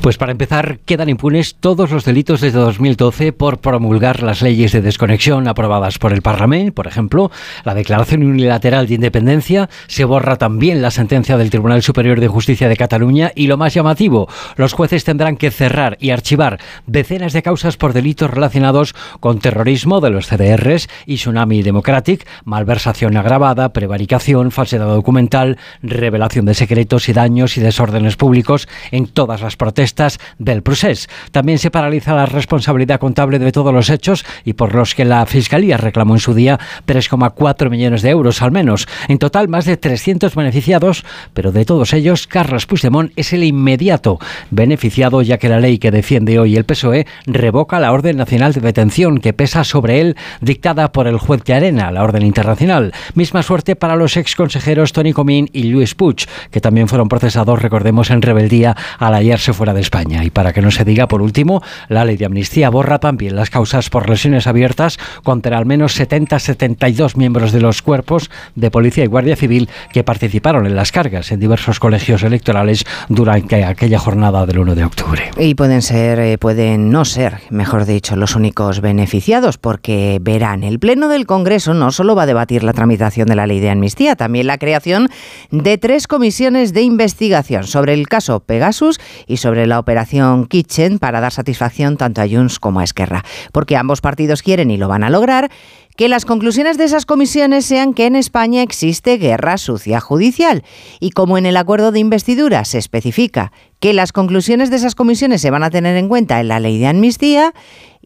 Pues 0.00 0.18
para 0.18 0.32
empezar, 0.32 0.78
quedan 0.84 1.08
impunes 1.08 1.56
todos 1.58 1.90
los 1.90 2.04
delitos 2.04 2.40
desde 2.40 2.58
2012 2.58 3.32
por 3.32 3.58
promulgar 3.58 4.22
las 4.22 4.42
leyes 4.42 4.72
de 4.72 4.80
desconexión 4.82 5.48
aprobadas 5.48 5.98
por 5.98 6.12
el 6.12 6.22
Parlamento. 6.22 6.74
Por 6.74 6.86
ejemplo, 6.86 7.30
la 7.64 7.74
declaración 7.74 8.22
unilateral 8.22 8.86
de 8.86 8.94
independencia, 8.94 9.68
se 9.88 10.04
borra 10.04 10.36
también 10.36 10.82
la 10.82 10.90
sentencia 10.90 11.36
del 11.36 11.50
Tribunal 11.50 11.82
Superior 11.82 12.20
de 12.20 12.28
Justicia 12.28 12.68
de 12.68 12.76
Cataluña 12.76 13.32
y 13.34 13.46
lo 13.46 13.56
más 13.56 13.74
llamativo, 13.74 14.28
los 14.56 14.74
jueces 14.74 15.04
tendrán 15.04 15.36
que 15.36 15.50
cerrar 15.50 15.96
y 16.00 16.10
archivar 16.10 16.60
decenas 16.86 17.32
de 17.32 17.42
causas 17.42 17.76
por 17.76 17.92
delitos 17.92 18.30
relacionados 18.30 18.94
con 19.20 19.40
terrorismo 19.40 20.00
de 20.00 20.10
los 20.10 20.26
CDRs 20.26 20.88
y 21.06 21.16
Tsunami 21.16 21.62
Democratic, 21.62 22.26
malversación 22.44 23.16
agravada, 23.16 23.72
prevaricación, 23.72 24.50
falsedad 24.50 24.86
documental, 24.86 25.58
revelación 25.82 26.44
de 26.44 26.54
secretos 26.54 27.08
y 27.08 27.12
daños 27.12 27.56
y 27.56 27.60
desórdenes 27.60 28.16
públicos 28.16 28.68
en 28.90 29.06
todas 29.06 29.40
las 29.40 29.56
protestas 29.56 29.85
propuestas 29.86 30.18
del 30.38 30.62
procés. 30.62 31.08
También 31.30 31.58
se 31.58 31.70
paraliza 31.70 32.14
la 32.14 32.26
responsabilidad 32.26 32.98
contable 32.98 33.38
de 33.38 33.52
todos 33.52 33.72
los 33.72 33.88
hechos 33.88 34.24
y 34.44 34.54
por 34.54 34.74
los 34.74 34.96
que 34.96 35.04
la 35.04 35.24
Fiscalía 35.26 35.76
reclamó 35.76 36.14
en 36.14 36.20
su 36.20 36.34
día 36.34 36.58
3,4 36.86 37.70
millones 37.70 38.02
de 38.02 38.10
euros 38.10 38.42
al 38.42 38.50
menos. 38.50 38.88
En 39.06 39.18
total, 39.18 39.46
más 39.48 39.64
de 39.64 39.76
300 39.76 40.34
beneficiados, 40.34 41.04
pero 41.34 41.52
de 41.52 41.64
todos 41.64 41.92
ellos, 41.92 42.26
Carlos 42.26 42.66
Puigdemont 42.66 43.12
es 43.14 43.32
el 43.32 43.44
inmediato 43.44 44.18
beneficiado, 44.50 45.22
ya 45.22 45.38
que 45.38 45.48
la 45.48 45.60
ley 45.60 45.78
que 45.78 45.92
defiende 45.92 46.40
hoy 46.40 46.56
el 46.56 46.64
PSOE 46.64 47.06
revoca 47.26 47.78
la 47.78 47.92
Orden 47.92 48.16
Nacional 48.16 48.52
de 48.52 48.60
Detención 48.60 49.18
que 49.18 49.32
pesa 49.32 49.62
sobre 49.62 50.00
él, 50.00 50.16
dictada 50.40 50.90
por 50.90 51.06
el 51.06 51.18
juez 51.18 51.44
de 51.44 51.54
Arena, 51.54 51.92
la 51.92 52.02
Orden 52.02 52.22
Internacional. 52.22 52.92
Misma 53.14 53.44
suerte 53.44 53.76
para 53.76 53.94
los 53.94 54.16
ex 54.16 54.34
consejeros 54.34 54.92
Tony 54.92 55.12
Comín 55.12 55.48
y 55.52 55.64
Luis 55.64 55.94
Puig, 55.94 56.26
que 56.50 56.60
también 56.60 56.88
fueron 56.88 57.08
procesados, 57.08 57.62
recordemos, 57.62 58.10
en 58.10 58.22
rebeldía 58.22 58.74
al 58.98 59.14
hallarse 59.14 59.52
fuera 59.52 59.74
de 59.74 59.75
España. 59.80 60.24
Y 60.24 60.30
para 60.30 60.52
que 60.52 60.62
no 60.62 60.70
se 60.70 60.84
diga, 60.84 61.08
por 61.08 61.22
último, 61.22 61.62
la 61.88 62.04
ley 62.04 62.16
de 62.16 62.26
amnistía 62.26 62.70
borra 62.70 62.98
también 62.98 63.36
las 63.36 63.50
causas 63.50 63.90
por 63.90 64.08
lesiones 64.08 64.46
abiertas 64.46 64.98
contra 65.22 65.58
al 65.58 65.66
menos 65.66 65.98
70-72 65.98 67.16
miembros 67.16 67.52
de 67.52 67.60
los 67.60 67.82
cuerpos 67.82 68.30
de 68.54 68.70
policía 68.70 69.04
y 69.04 69.08
guardia 69.08 69.36
civil 69.36 69.68
que 69.92 70.04
participaron 70.04 70.66
en 70.66 70.76
las 70.76 70.92
cargas 70.92 71.32
en 71.32 71.40
diversos 71.40 71.80
colegios 71.80 72.22
electorales 72.22 72.84
durante 73.08 73.64
aquella 73.64 73.98
jornada 73.98 74.46
del 74.46 74.58
1 74.58 74.74
de 74.74 74.84
octubre. 74.84 75.30
Y 75.38 75.54
pueden 75.54 75.82
ser, 75.82 76.18
eh, 76.18 76.38
pueden 76.38 76.90
no 76.90 77.04
ser, 77.04 77.40
mejor 77.50 77.84
dicho, 77.84 78.16
los 78.16 78.36
únicos 78.36 78.80
beneficiados, 78.80 79.58
porque 79.58 80.18
verán, 80.20 80.64
el 80.64 80.78
Pleno 80.78 81.08
del 81.08 81.26
Congreso 81.26 81.74
no 81.74 81.92
solo 81.92 82.14
va 82.14 82.22
a 82.22 82.26
debatir 82.26 82.62
la 82.62 82.72
tramitación 82.72 83.28
de 83.28 83.36
la 83.36 83.46
ley 83.46 83.60
de 83.60 83.70
amnistía, 83.70 84.16
también 84.16 84.46
la 84.46 84.58
creación 84.58 85.08
de 85.50 85.78
tres 85.78 86.06
comisiones 86.06 86.72
de 86.72 86.82
investigación 86.82 87.64
sobre 87.64 87.94
el 87.94 88.08
caso 88.08 88.40
Pegasus 88.40 89.00
y 89.26 89.38
sobre 89.38 89.65
la 89.66 89.78
operación 89.78 90.46
Kitchen 90.46 90.98
para 90.98 91.20
dar 91.20 91.32
satisfacción 91.32 91.96
tanto 91.96 92.22
a 92.22 92.28
Junts 92.28 92.58
como 92.58 92.80
a 92.80 92.84
Esquerra, 92.84 93.24
porque 93.52 93.76
ambos 93.76 94.00
partidos 94.00 94.42
quieren 94.42 94.70
y 94.70 94.76
lo 94.76 94.88
van 94.88 95.04
a 95.04 95.10
lograr 95.10 95.50
que 95.96 96.08
las 96.08 96.24
conclusiones 96.24 96.76
de 96.76 96.84
esas 96.84 97.06
comisiones 97.06 97.64
sean 97.64 97.94
que 97.94 98.06
en 98.06 98.16
España 98.16 98.62
existe 98.62 99.16
guerra 99.16 99.56
sucia 99.56 99.98
judicial 100.00 100.62
y 101.00 101.10
como 101.10 101.38
en 101.38 101.46
el 101.46 101.56
acuerdo 101.56 101.90
de 101.90 102.00
investidura 102.00 102.64
se 102.64 102.78
especifica 102.78 103.50
que 103.80 103.94
las 103.94 104.12
conclusiones 104.12 104.70
de 104.70 104.76
esas 104.76 104.94
comisiones 104.94 105.40
se 105.40 105.50
van 105.50 105.62
a 105.62 105.70
tener 105.70 105.96
en 105.96 106.08
cuenta 106.08 106.40
en 106.40 106.48
la 106.48 106.60
ley 106.60 106.78
de 106.78 106.86
amnistía, 106.86 107.54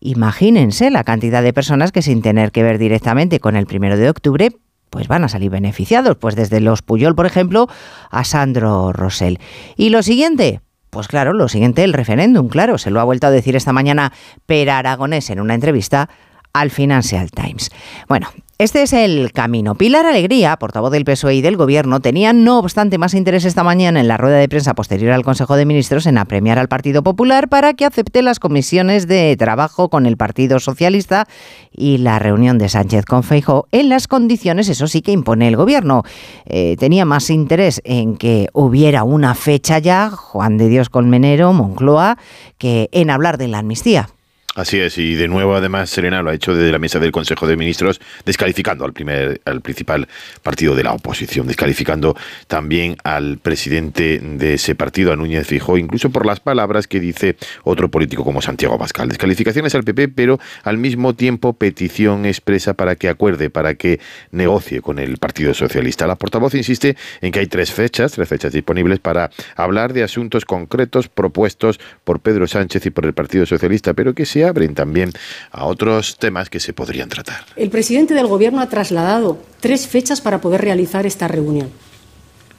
imagínense 0.00 0.90
la 0.90 1.04
cantidad 1.04 1.42
de 1.42 1.52
personas 1.52 1.92
que 1.92 2.02
sin 2.02 2.22
tener 2.22 2.52
que 2.52 2.62
ver 2.62 2.78
directamente 2.78 3.40
con 3.40 3.56
el 3.56 3.66
primero 3.66 3.96
de 3.96 4.08
octubre 4.08 4.50
pues 4.90 5.06
van 5.06 5.24
a 5.24 5.28
salir 5.28 5.50
beneficiados, 5.50 6.16
pues 6.16 6.34
desde 6.34 6.60
los 6.60 6.82
Puyol, 6.82 7.14
por 7.14 7.24
ejemplo, 7.24 7.68
a 8.10 8.24
Sandro 8.24 8.92
Rosell. 8.92 9.38
Y 9.76 9.90
lo 9.90 10.02
siguiente, 10.02 10.62
pues 10.90 11.08
claro, 11.08 11.32
lo 11.32 11.48
siguiente, 11.48 11.84
el 11.84 11.92
referéndum, 11.92 12.48
claro, 12.48 12.76
se 12.76 12.90
lo 12.90 13.00
ha 13.00 13.04
vuelto 13.04 13.28
a 13.28 13.30
decir 13.30 13.56
esta 13.56 13.72
mañana 13.72 14.12
Per 14.46 14.68
Aragonés 14.70 15.30
en 15.30 15.40
una 15.40 15.54
entrevista 15.54 16.08
al 16.52 16.70
Financial 16.70 17.30
Times. 17.30 17.70
Bueno, 18.08 18.28
este 18.60 18.82
es 18.82 18.92
el 18.92 19.32
camino. 19.32 19.74
Pilar 19.74 20.04
Alegría, 20.04 20.54
portavoz 20.58 20.92
del 20.92 21.06
PSOE 21.06 21.36
y 21.36 21.40
del 21.40 21.56
Gobierno, 21.56 22.00
tenía 22.00 22.34
no 22.34 22.58
obstante 22.58 22.98
más 22.98 23.14
interés 23.14 23.46
esta 23.46 23.64
mañana 23.64 24.00
en 24.00 24.06
la 24.06 24.18
rueda 24.18 24.36
de 24.36 24.50
prensa 24.50 24.74
posterior 24.74 25.12
al 25.12 25.24
Consejo 25.24 25.56
de 25.56 25.64
Ministros 25.64 26.04
en 26.04 26.18
apremiar 26.18 26.58
al 26.58 26.68
Partido 26.68 27.02
Popular 27.02 27.48
para 27.48 27.72
que 27.72 27.86
acepte 27.86 28.20
las 28.20 28.38
comisiones 28.38 29.08
de 29.08 29.34
trabajo 29.38 29.88
con 29.88 30.04
el 30.04 30.18
Partido 30.18 30.60
Socialista 30.60 31.26
y 31.72 31.96
la 31.96 32.18
reunión 32.18 32.58
de 32.58 32.68
Sánchez 32.68 33.06
con 33.06 33.22
Feijóo 33.22 33.66
en 33.72 33.88
las 33.88 34.06
condiciones, 34.08 34.68
eso 34.68 34.88
sí 34.88 35.00
que 35.00 35.12
impone 35.12 35.48
el 35.48 35.56
Gobierno. 35.56 36.02
Eh, 36.44 36.76
tenía 36.78 37.06
más 37.06 37.30
interés 37.30 37.80
en 37.84 38.18
que 38.18 38.48
hubiera 38.52 39.04
una 39.04 39.34
fecha 39.34 39.78
ya, 39.78 40.10
Juan 40.10 40.58
de 40.58 40.68
Dios 40.68 40.90
Colmenero, 40.90 41.54
Moncloa, 41.54 42.18
que 42.58 42.90
en 42.92 43.08
hablar 43.08 43.38
de 43.38 43.48
la 43.48 43.60
amnistía. 43.60 44.10
Así 44.56 44.80
es, 44.80 44.98
y 44.98 45.14
de 45.14 45.28
nuevo 45.28 45.54
además 45.54 45.90
Serena 45.90 46.22
lo 46.22 46.30
ha 46.30 46.34
hecho 46.34 46.52
desde 46.52 46.72
la 46.72 46.80
mesa 46.80 46.98
del 46.98 47.12
Consejo 47.12 47.46
de 47.46 47.56
Ministros, 47.56 48.00
descalificando 48.26 48.84
al 48.84 48.92
primer, 48.92 49.40
al 49.44 49.60
principal 49.60 50.08
partido 50.42 50.74
de 50.74 50.82
la 50.82 50.92
oposición, 50.92 51.46
descalificando 51.46 52.16
también 52.48 52.96
al 53.04 53.38
presidente 53.38 54.18
de 54.18 54.54
ese 54.54 54.74
partido, 54.74 55.12
a 55.12 55.16
Núñez 55.16 55.46
Fijó, 55.46 55.78
incluso 55.78 56.10
por 56.10 56.26
las 56.26 56.40
palabras 56.40 56.88
que 56.88 56.98
dice 56.98 57.36
otro 57.62 57.92
político 57.92 58.24
como 58.24 58.42
Santiago 58.42 58.74
Abascal. 58.74 59.08
Descalificaciones 59.08 59.76
al 59.76 59.84
PP, 59.84 60.08
pero 60.08 60.40
al 60.64 60.78
mismo 60.78 61.14
tiempo 61.14 61.52
petición 61.52 62.26
expresa 62.26 62.74
para 62.74 62.96
que 62.96 63.08
acuerde, 63.08 63.50
para 63.50 63.74
que 63.74 64.00
negocie 64.32 64.82
con 64.82 64.98
el 64.98 65.18
Partido 65.18 65.54
Socialista. 65.54 66.08
La 66.08 66.16
portavoz 66.16 66.56
insiste 66.56 66.96
en 67.20 67.30
que 67.30 67.38
hay 67.38 67.46
tres 67.46 67.70
fechas, 67.72 68.10
tres 68.10 68.28
fechas 68.28 68.52
disponibles 68.52 68.98
para 68.98 69.30
hablar 69.54 69.92
de 69.92 70.02
asuntos 70.02 70.44
concretos 70.44 71.06
propuestos 71.06 71.78
por 72.02 72.18
Pedro 72.18 72.48
Sánchez 72.48 72.84
y 72.86 72.90
por 72.90 73.06
el 73.06 73.12
Partido 73.12 73.46
Socialista, 73.46 73.94
pero 73.94 74.12
que 74.12 74.26
se 74.26 74.39
abren 74.44 74.74
también 74.74 75.12
a 75.50 75.66
otros 75.66 76.16
temas 76.18 76.50
que 76.50 76.60
se 76.60 76.72
podrían 76.72 77.08
tratar. 77.08 77.44
El 77.56 77.70
presidente 77.70 78.14
del 78.14 78.26
Gobierno 78.26 78.60
ha 78.60 78.68
trasladado 78.68 79.38
tres 79.60 79.86
fechas 79.86 80.20
para 80.20 80.40
poder 80.40 80.60
realizar 80.60 81.06
esta 81.06 81.28
reunión. 81.28 81.70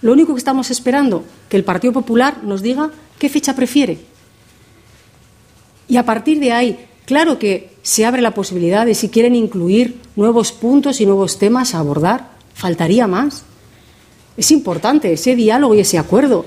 Lo 0.02 0.14
único 0.14 0.34
que 0.34 0.40
estamos 0.40 0.72
esperando 0.72 1.24
que 1.50 1.58
el 1.58 1.64
Partido 1.64 1.94
Popular 1.94 2.44
nos 2.44 2.62
diga 2.62 2.90
qué 3.20 3.30
fecha 3.30 3.56
prefiere. 3.56 4.00
Y 5.88 5.98
a 5.98 6.06
partir 6.06 6.40
de 6.40 6.52
ahí, 6.52 6.86
claro 7.06 7.38
que 7.38 7.72
se 7.84 8.06
abre 8.06 8.22
la 8.22 8.34
posibilidad 8.34 8.86
de 8.86 8.96
si 8.96 9.10
quieren 9.10 9.36
incluir 9.36 10.00
nuevos 10.16 10.52
puntos 10.52 11.02
y 11.02 11.06
nuevos 11.06 11.38
temas 11.38 11.76
a 11.76 11.80
abordar. 11.80 12.32
Faltaría 12.54 13.08
más. 13.08 13.44
Es 14.38 14.52
importante 14.52 15.14
ese 15.14 15.36
diálogo 15.36 15.76
y 15.76 15.82
ese 15.82 15.98
acuerdo. 15.98 16.46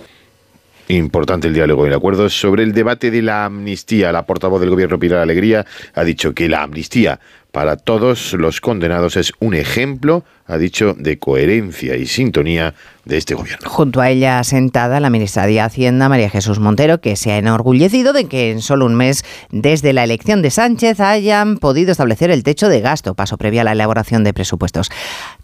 Importante 0.89 1.49
el 1.49 1.55
diálogo 1.55 1.87
y 1.87 1.89
el 1.89 1.95
acuerdo 1.95 2.29
sobre 2.29 2.63
el 2.63 2.73
debate 2.73 3.11
de 3.11 3.23
la 3.23 3.47
amnistía. 3.47 4.13
La 4.13 4.27
portavoz 4.27 4.61
del 4.61 4.71
gobierno 4.71 4.99
Pilar 4.99 5.21
Alegría 5.21 5.65
ha 5.95 6.05
dicho 6.05 6.35
que 6.35 6.49
la 6.49 6.63
amnistía 6.63 7.21
para 7.55 7.77
todos 7.77 8.33
los 8.33 8.61
condenados 8.61 9.17
es 9.17 9.33
un 9.39 9.55
ejemplo, 9.55 10.25
ha 10.49 10.59
dicho, 10.59 10.97
de 10.99 11.21
coherencia 11.21 11.95
y 11.95 12.07
sintonía 12.07 12.75
de 13.05 13.17
este 13.17 13.37
gobierno. 13.37 13.71
Junto 13.71 14.01
a 14.01 14.11
ella 14.11 14.43
sentada 14.43 14.99
la 14.99 15.09
ministra 15.09 15.47
de 15.47 15.61
Hacienda, 15.61 16.09
María 16.09 16.29
Jesús 16.29 16.59
Montero, 16.59 17.01
que 17.01 17.15
se 17.15 17.31
ha 17.31 17.39
enorgullecido 17.39 18.13
de 18.13 18.25
que 18.25 18.51
en 18.51 18.61
solo 18.61 18.87
un 18.87 18.97
mes 18.97 19.25
desde 19.53 19.93
la 19.93 20.03
elección 20.03 20.43
de 20.43 20.51
Sánchez 20.51 20.99
hayan 20.99 21.59
podido 21.59 21.93
establecer 21.93 22.33
el 22.33 22.43
techo 22.43 22.69
de 22.69 22.81
gasto, 22.81 23.15
paso 23.15 23.39
previo 23.39 23.61
a 23.61 23.65
la 23.65 23.73
elaboración 23.73 24.25
de 24.25 24.35
presupuestos. 24.35 24.91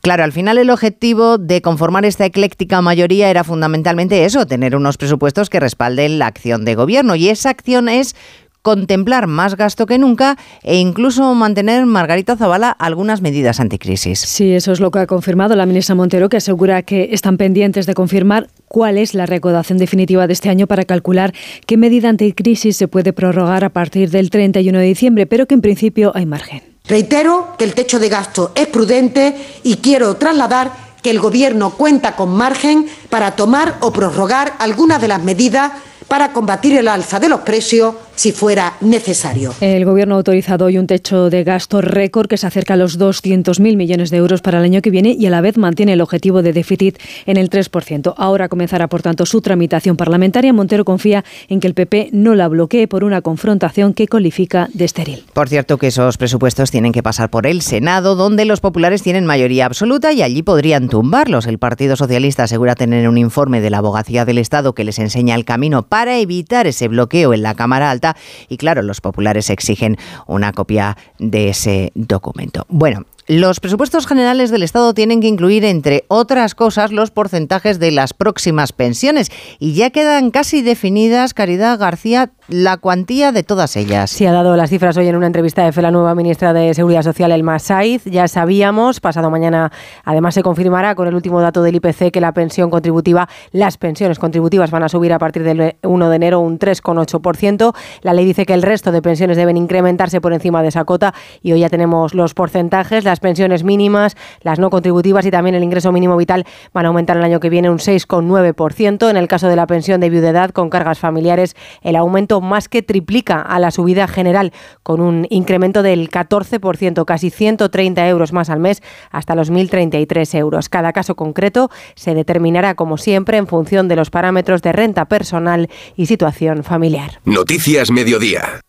Claro, 0.01 0.25
al 0.25 0.33
final 0.33 0.59
el 0.59 0.71
objetivo 0.71 1.39
de 1.39 1.63
conformar 1.63 2.05
esta 2.05 2.25
ecléctica 2.25 2.83
mayoría 2.83 3.31
era 3.31 3.45
fundamentalmente 3.45 4.25
eso, 4.25 4.47
tener 4.47 4.75
unos 4.75 4.97
presupuestos 4.97 5.49
que 5.49 5.61
respalden 5.61 6.19
la 6.19 6.27
acción 6.27 6.65
de 6.65 6.75
gobierno 6.75 7.15
y 7.15 7.29
esa 7.29 7.51
acción 7.51 7.89
es 7.89 8.17
contemplar 8.63 9.27
más 9.27 9.57
gasto 9.57 9.87
que 9.87 9.99
nunca 9.99 10.37
e 10.63 10.77
incluso 10.77 11.35
mantener, 11.35 11.87
Margarita 11.87 12.37
Zavala, 12.37 12.71
algunas 12.71 13.21
medidas 13.21 13.61
anticrisis. 13.61 14.19
Sí, 14.21 14.53
eso 14.53 14.73
es 14.73 14.81
lo 14.81 14.91
que 14.91 15.01
ha 15.01 15.07
confirmado 15.07 15.57
la 15.57 15.67
ministra 15.67 15.95
Montero, 15.95 16.29
que 16.29 16.37
asegura 16.37 16.83
que 16.83 17.11
están 17.13 17.37
pendientes 17.37 17.87
de 17.87 17.95
confirmar 17.95 18.49
cuál 18.69 18.99
es 18.99 19.15
la 19.15 19.27
recaudación 19.27 19.79
definitiva 19.79 20.27
de 20.27 20.33
este 20.33 20.49
año 20.49 20.67
para 20.67 20.85
calcular 20.85 21.33
qué 21.67 21.77
medida 21.77 22.09
anticrisis 22.09 22.77
se 22.77 22.89
puede 22.89 23.13
prorrogar 23.13 23.65
a 23.65 23.71
partir 23.71 24.11
del 24.11 24.31
31 24.31 24.79
de 24.79 24.85
diciembre, 24.85 25.27
pero 25.27 25.47
que 25.47 25.55
en 25.55 25.61
principio 25.61 26.13
hay 26.15 26.27
margen. 26.27 26.63
Reitero 26.87 27.55
que 27.59 27.65
el 27.65 27.75
techo 27.75 27.99
de 27.99 28.09
gasto 28.09 28.53
es 28.55 28.67
prudente 28.67 29.35
y 29.63 29.77
quiero 29.77 30.17
trasladar 30.17 30.73
que 31.03 31.11
el 31.11 31.21
Gobierno 31.21 31.71
cuenta 31.71 32.17
con 32.17 32.31
margen 32.37 32.87
para 33.09 33.37
tomar 33.37 33.77
o 33.81 33.93
prorrogar 33.93 34.55
algunas 34.59 35.01
de 35.01 35.09
las 35.09 35.23
medidas 35.23 35.73
para 36.09 36.33
combatir 36.33 36.77
el 36.77 36.89
alza 36.89 37.21
de 37.21 37.29
los 37.29 37.41
precios 37.41 37.95
si 38.21 38.33
fuera 38.33 38.75
necesario. 38.83 39.55
El 39.63 39.87
Gobierno 39.87 40.15
ha 40.15 40.19
autorizado 40.19 40.67
hoy 40.67 40.77
un 40.77 40.87
techo 40.87 41.31
de 41.31 41.43
gasto 41.43 41.81
récord 41.81 42.29
que 42.29 42.37
se 42.37 42.47
acerca 42.47 42.75
a 42.75 42.77
los 42.77 42.99
200.000 42.99 43.77
millones 43.79 44.11
de 44.11 44.19
euros 44.19 44.43
para 44.43 44.59
el 44.59 44.65
año 44.65 44.83
que 44.83 44.91
viene 44.91 45.17
y 45.19 45.25
a 45.25 45.31
la 45.31 45.41
vez 45.41 45.57
mantiene 45.57 45.95
el 45.95 46.03
objetivo 46.03 46.43
de 46.43 46.53
déficit 46.53 46.99
en 47.25 47.39
el 47.39 47.49
3%. 47.49 48.13
Ahora 48.19 48.51
comenzará, 48.51 48.89
por 48.89 49.01
tanto, 49.01 49.25
su 49.25 49.41
tramitación 49.41 49.97
parlamentaria. 49.97 50.53
Montero 50.53 50.85
confía 50.85 51.25
en 51.49 51.61
que 51.61 51.67
el 51.67 51.73
PP 51.73 52.11
no 52.13 52.35
la 52.35 52.49
bloquee 52.49 52.87
por 52.89 53.05
una 53.05 53.23
confrontación 53.23 53.95
que 53.95 54.07
califica 54.07 54.69
de 54.75 54.85
estéril. 54.85 55.25
Por 55.33 55.49
cierto, 55.49 55.79
que 55.79 55.87
esos 55.87 56.19
presupuestos 56.19 56.71
tienen 56.71 56.93
que 56.93 57.03
pasar 57.03 57.31
por 57.31 57.47
el 57.47 57.63
Senado, 57.63 58.17
donde 58.17 58.45
los 58.45 58.61
populares 58.61 59.03
tienen 59.03 59.25
mayoría 59.25 59.65
absoluta 59.65 60.13
y 60.13 60.21
allí 60.21 60.43
podrían 60.43 60.91
tumbarlos. 60.91 61.47
El 61.47 61.59
Partido 61.59 61.97
Socialista 61.97 62.43
asegura 62.43 62.75
tener 62.75 63.09
un 63.09 63.17
informe 63.17 63.63
de 63.63 63.71
la 63.71 63.79
abogacía 63.79 64.27
del 64.27 64.37
Estado 64.37 64.75
que 64.75 64.85
les 64.85 64.99
enseña 64.99 65.37
el 65.37 65.47
camino 65.47 65.85
para 65.85 66.19
evitar 66.19 66.67
ese 66.67 66.87
bloqueo 66.89 67.33
en 67.33 67.41
la 67.41 67.55
Cámara 67.55 67.91
Alta 67.91 68.10
y 68.49 68.57
claro, 68.57 68.83
los 68.83 69.01
populares 69.01 69.51
exigen 69.51 69.97
una 70.27 70.53
copia 70.53 70.97
de 71.19 71.51
ese 71.51 71.93
documento. 71.95 72.67
Bueno, 72.69 73.07
Los 73.33 73.61
presupuestos 73.61 74.09
generales 74.09 74.51
del 74.51 74.65
Estado 74.65 74.93
tienen 74.93 75.21
que 75.21 75.29
incluir, 75.29 75.65
entre 75.65 76.03
otras 76.09 76.57
cosas, 76.57 76.91
los 76.91 77.13
porcentajes 77.13 77.79
de 77.79 77.93
las 77.93 78.13
próximas 78.13 78.73
pensiones 78.73 79.31
y 79.61 79.75
ya 79.75 79.91
quedan 79.91 80.33
casi 80.33 80.63
definidas, 80.63 81.33
Caridad 81.33 81.79
García, 81.79 82.33
la 82.49 82.79
cuantía 82.79 83.31
de 83.31 83.45
todas 83.45 83.77
ellas. 83.77 84.11
Sí, 84.11 84.27
ha 84.27 84.33
dado 84.33 84.57
las 84.57 84.71
cifras 84.71 84.97
hoy 84.97 85.07
en 85.07 85.15
una 85.15 85.29
entrevista 85.29 85.71
de 85.71 85.81
la 85.81 85.93
nueva 85.93 86.17
ministra 86.17 86.53
de 86.53 86.75
Seguridad 86.75 87.03
Social, 87.03 87.31
Elma 87.31 87.61
Saiz. 87.61 88.03
Ya 88.05 88.27
sabíamos, 88.27 88.99
pasado 88.99 89.31
mañana 89.31 89.71
además 90.05 90.35
se 90.35 90.43
confirmará 90.43 90.97
con 90.97 91.07
el 91.07 91.15
último 91.15 91.41
dato 91.41 91.63
del 91.63 91.77
IPC 91.77 92.11
que 92.11 92.21
la 92.21 92.33
pensión 92.33 92.69
contributiva, 92.69 93.29
las 93.53 93.79
pensiones 93.79 94.19
contributivas 94.19 94.73
van 94.73 94.83
a 94.83 94.89
subir 94.89 95.13
a 95.13 95.21
partir 95.21 95.45
del 95.45 95.77
1 95.85 96.11
de 96.11 96.17
enero 96.17 96.41
un 96.41 96.59
3,8%. 96.59 97.77
La 98.03 98.13
ley 98.13 98.25
dice 98.25 98.45
que 98.45 98.55
el 98.55 98.63
resto 98.63 98.91
de 98.91 99.01
pensiones 99.01 99.37
deben 99.37 99.57
incrementarse 99.57 100.21
por 100.21 100.33
encima 100.33 100.63
de 100.63 100.69
esa 100.69 100.85
cota 100.85 101.15
y 101.43 101.53
hoy 101.53 101.61
ya 101.61 101.69
tenemos 101.69 102.13
los 102.15 102.35
porcentajes. 102.35 103.05
Las 103.21 103.29
pensiones 103.29 103.65
mínimas, 103.65 104.17
las 104.41 104.59
no 104.59 104.71
contributivas 104.71 105.27
y 105.27 105.31
también 105.31 105.55
el 105.55 105.63
ingreso 105.63 105.93
mínimo 105.93 106.17
vital 106.17 106.47
van 106.73 106.87
a 106.87 106.89
aumentar 106.89 107.19
el 107.19 107.23
año 107.23 107.39
que 107.39 107.51
viene 107.51 107.69
un 107.69 107.77
6,9%. 107.77 109.11
En 109.11 109.19
el 109.19 109.29
caso 109.29 109.47
de 109.49 109.57
la 109.57 109.67
pensión 109.67 110.01
de 110.01 110.09
viudedad 110.09 110.53
con 110.53 110.71
cargas 110.71 110.99
familiares, 110.99 111.55
el 111.83 111.97
aumento 111.97 112.41
más 112.41 112.71
que 112.71 112.81
triplica 112.81 113.43
a 113.43 113.59
la 113.59 113.73
subida 113.73 114.09
general, 114.09 114.55
con 114.83 115.03
un 115.03 115.27
incremento 115.29 115.83
del 115.83 116.11
14%, 116.11 117.05
casi 117.05 117.29
130 117.29 118.09
euros 118.09 118.33
más 118.33 118.49
al 118.49 118.59
mes, 118.59 118.83
hasta 119.11 119.35
los 119.35 119.53
1.033 119.53 120.39
euros. 120.39 120.71
Cada 120.71 120.95
caso 120.95 121.15
concreto 121.15 121.69
se 121.97 122.15
determinará, 122.15 122.75
como 122.75 122.97
siempre, 122.97 123.37
en 123.37 123.47
función 123.47 123.87
de 123.87 123.97
los 123.97 124.09
parámetros 124.09 124.63
de 124.63 124.73
renta 124.73 125.05
personal 125.05 125.69
y 125.95 126.07
situación 126.07 126.65
familiar. 126.65 127.21
Noticias 127.27 127.91
Mediodía. 127.91 128.63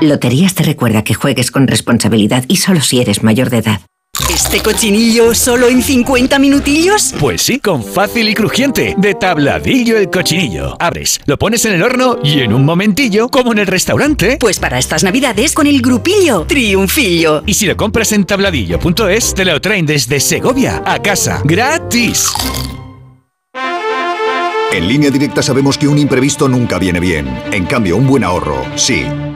Loterías 0.00 0.54
te 0.54 0.62
recuerda 0.62 1.02
que 1.02 1.14
juegues 1.14 1.50
con 1.50 1.66
responsabilidad 1.66 2.44
y 2.48 2.56
solo 2.56 2.80
si 2.80 3.00
eres 3.00 3.22
mayor 3.22 3.50
de 3.50 3.58
edad. 3.58 3.80
¿Este 4.30 4.60
cochinillo 4.60 5.34
solo 5.34 5.68
en 5.68 5.82
50 5.82 6.38
minutillos? 6.38 7.14
Pues 7.18 7.42
sí, 7.42 7.58
con 7.58 7.82
fácil 7.82 8.28
y 8.28 8.34
crujiente. 8.34 8.94
De 8.96 9.14
tabladillo 9.14 9.96
el 9.96 10.10
cochinillo. 10.10 10.76
Abres, 10.80 11.20
lo 11.26 11.38
pones 11.38 11.64
en 11.64 11.74
el 11.74 11.82
horno 11.82 12.18
y 12.22 12.40
en 12.40 12.52
un 12.52 12.64
momentillo, 12.64 13.28
como 13.28 13.52
en 13.52 13.58
el 13.58 13.66
restaurante. 13.66 14.36
Pues 14.40 14.58
para 14.58 14.78
estas 14.78 15.02
navidades 15.02 15.52
con 15.52 15.66
el 15.66 15.80
grupillo 15.80 16.44
Triunfillo. 16.46 17.42
Y 17.46 17.54
si 17.54 17.66
lo 17.66 17.76
compras 17.76 18.12
en 18.12 18.24
tabladillo.es, 18.24 19.34
te 19.34 19.44
lo 19.44 19.60
traen 19.60 19.86
desde 19.86 20.20
Segovia 20.20 20.82
a 20.86 21.00
casa. 21.02 21.42
¡Gratis! 21.44 22.32
En 24.72 24.88
línea 24.88 25.10
directa 25.10 25.42
sabemos 25.42 25.78
que 25.78 25.86
un 25.86 25.98
imprevisto 25.98 26.48
nunca 26.48 26.78
viene 26.78 26.98
bien. 26.98 27.28
En 27.52 27.64
cambio, 27.66 27.96
un 27.96 28.06
buen 28.08 28.24
ahorro, 28.24 28.64
sí. 28.74 29.04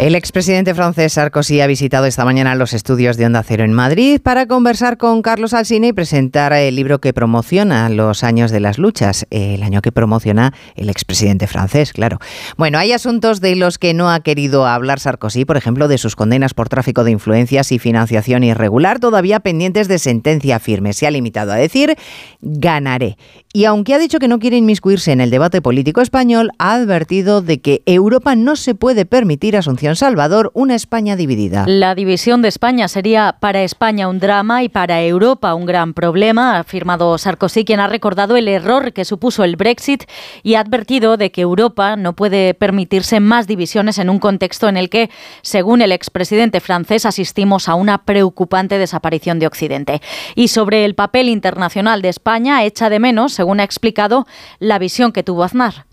El 0.00 0.14
expresidente 0.14 0.74
francés 0.74 1.12
Sarkozy 1.12 1.60
ha 1.60 1.66
visitado 1.66 2.06
esta 2.06 2.24
mañana 2.24 2.54
los 2.54 2.72
estudios 2.72 3.18
de 3.18 3.26
Onda 3.26 3.42
Cero 3.42 3.64
en 3.64 3.74
Madrid 3.74 4.18
para 4.18 4.46
conversar 4.46 4.96
con 4.96 5.20
Carlos 5.20 5.52
Alsina 5.52 5.88
y 5.88 5.92
presentar 5.92 6.54
el 6.54 6.74
libro 6.74 7.02
que 7.02 7.12
promociona 7.12 7.86
los 7.90 8.24
años 8.24 8.50
de 8.50 8.60
las 8.60 8.78
luchas, 8.78 9.26
el 9.28 9.62
año 9.62 9.82
que 9.82 9.92
promociona 9.92 10.54
el 10.74 10.88
expresidente 10.88 11.46
francés, 11.46 11.92
claro. 11.92 12.18
Bueno, 12.56 12.78
hay 12.78 12.92
asuntos 12.92 13.42
de 13.42 13.56
los 13.56 13.76
que 13.76 13.92
no 13.92 14.10
ha 14.10 14.20
querido 14.20 14.66
hablar 14.66 15.00
Sarkozy, 15.00 15.44
por 15.44 15.58
ejemplo, 15.58 15.86
de 15.86 15.98
sus 15.98 16.16
condenas 16.16 16.54
por 16.54 16.70
tráfico 16.70 17.04
de 17.04 17.10
influencias 17.10 17.70
y 17.70 17.78
financiación 17.78 18.42
irregular, 18.42 19.00
todavía 19.00 19.40
pendientes 19.40 19.86
de 19.86 19.98
sentencia 19.98 20.60
firme. 20.60 20.94
Se 20.94 21.06
ha 21.06 21.10
limitado 21.10 21.52
a 21.52 21.56
decir, 21.56 21.94
ganaré. 22.40 23.18
Y 23.52 23.66
aunque 23.66 23.92
ha 23.92 23.98
dicho 23.98 24.18
que 24.18 24.28
no 24.28 24.38
quiere 24.38 24.56
inmiscuirse 24.56 25.12
en 25.12 25.20
el 25.20 25.28
debate 25.28 25.60
político 25.60 26.00
español, 26.00 26.52
ha 26.58 26.72
advertido 26.72 27.42
de 27.42 27.60
que 27.60 27.82
Europa 27.84 28.34
no 28.34 28.56
se 28.56 28.74
puede 28.74 29.04
permitir 29.04 29.58
Asunción 29.58 29.89
Salvador 29.96 30.50
una 30.54 30.74
España 30.74 31.16
dividida. 31.16 31.64
La 31.66 31.94
división 31.94 32.42
de 32.42 32.48
España 32.48 32.88
sería 32.88 33.36
para 33.40 33.62
España 33.62 34.08
un 34.08 34.18
drama 34.18 34.62
y 34.62 34.68
para 34.68 35.02
Europa 35.02 35.54
un 35.54 35.66
gran 35.66 35.94
problema, 35.94 36.56
ha 36.56 36.60
afirmado 36.60 37.16
Sarkozy, 37.18 37.64
quien 37.64 37.80
ha 37.80 37.86
recordado 37.86 38.36
el 38.36 38.48
error 38.48 38.92
que 38.92 39.04
supuso 39.04 39.44
el 39.44 39.56
Brexit 39.56 40.04
y 40.42 40.54
ha 40.54 40.60
advertido 40.60 41.16
de 41.16 41.30
que 41.30 41.42
Europa 41.42 41.96
no 41.96 42.14
puede 42.14 42.54
permitirse 42.54 43.20
más 43.20 43.46
divisiones 43.46 43.98
en 43.98 44.10
un 44.10 44.18
contexto 44.18 44.68
en 44.68 44.76
el 44.76 44.90
que, 44.90 45.10
según 45.42 45.82
el 45.82 45.92
expresidente 45.92 46.60
francés, 46.60 47.06
asistimos 47.06 47.68
a 47.68 47.74
una 47.74 48.04
preocupante 48.04 48.78
desaparición 48.78 49.38
de 49.38 49.46
Occidente. 49.46 50.00
Y 50.34 50.48
sobre 50.48 50.84
el 50.84 50.94
papel 50.94 51.28
internacional 51.28 52.02
de 52.02 52.08
España, 52.08 52.64
echa 52.64 52.90
de 52.90 52.98
menos, 52.98 53.32
según 53.32 53.60
ha 53.60 53.64
explicado, 53.64 54.26
la 54.58 54.78
visión 54.78 55.12
que 55.12 55.22
tuvo 55.22 55.44
Aznar. 55.44 55.89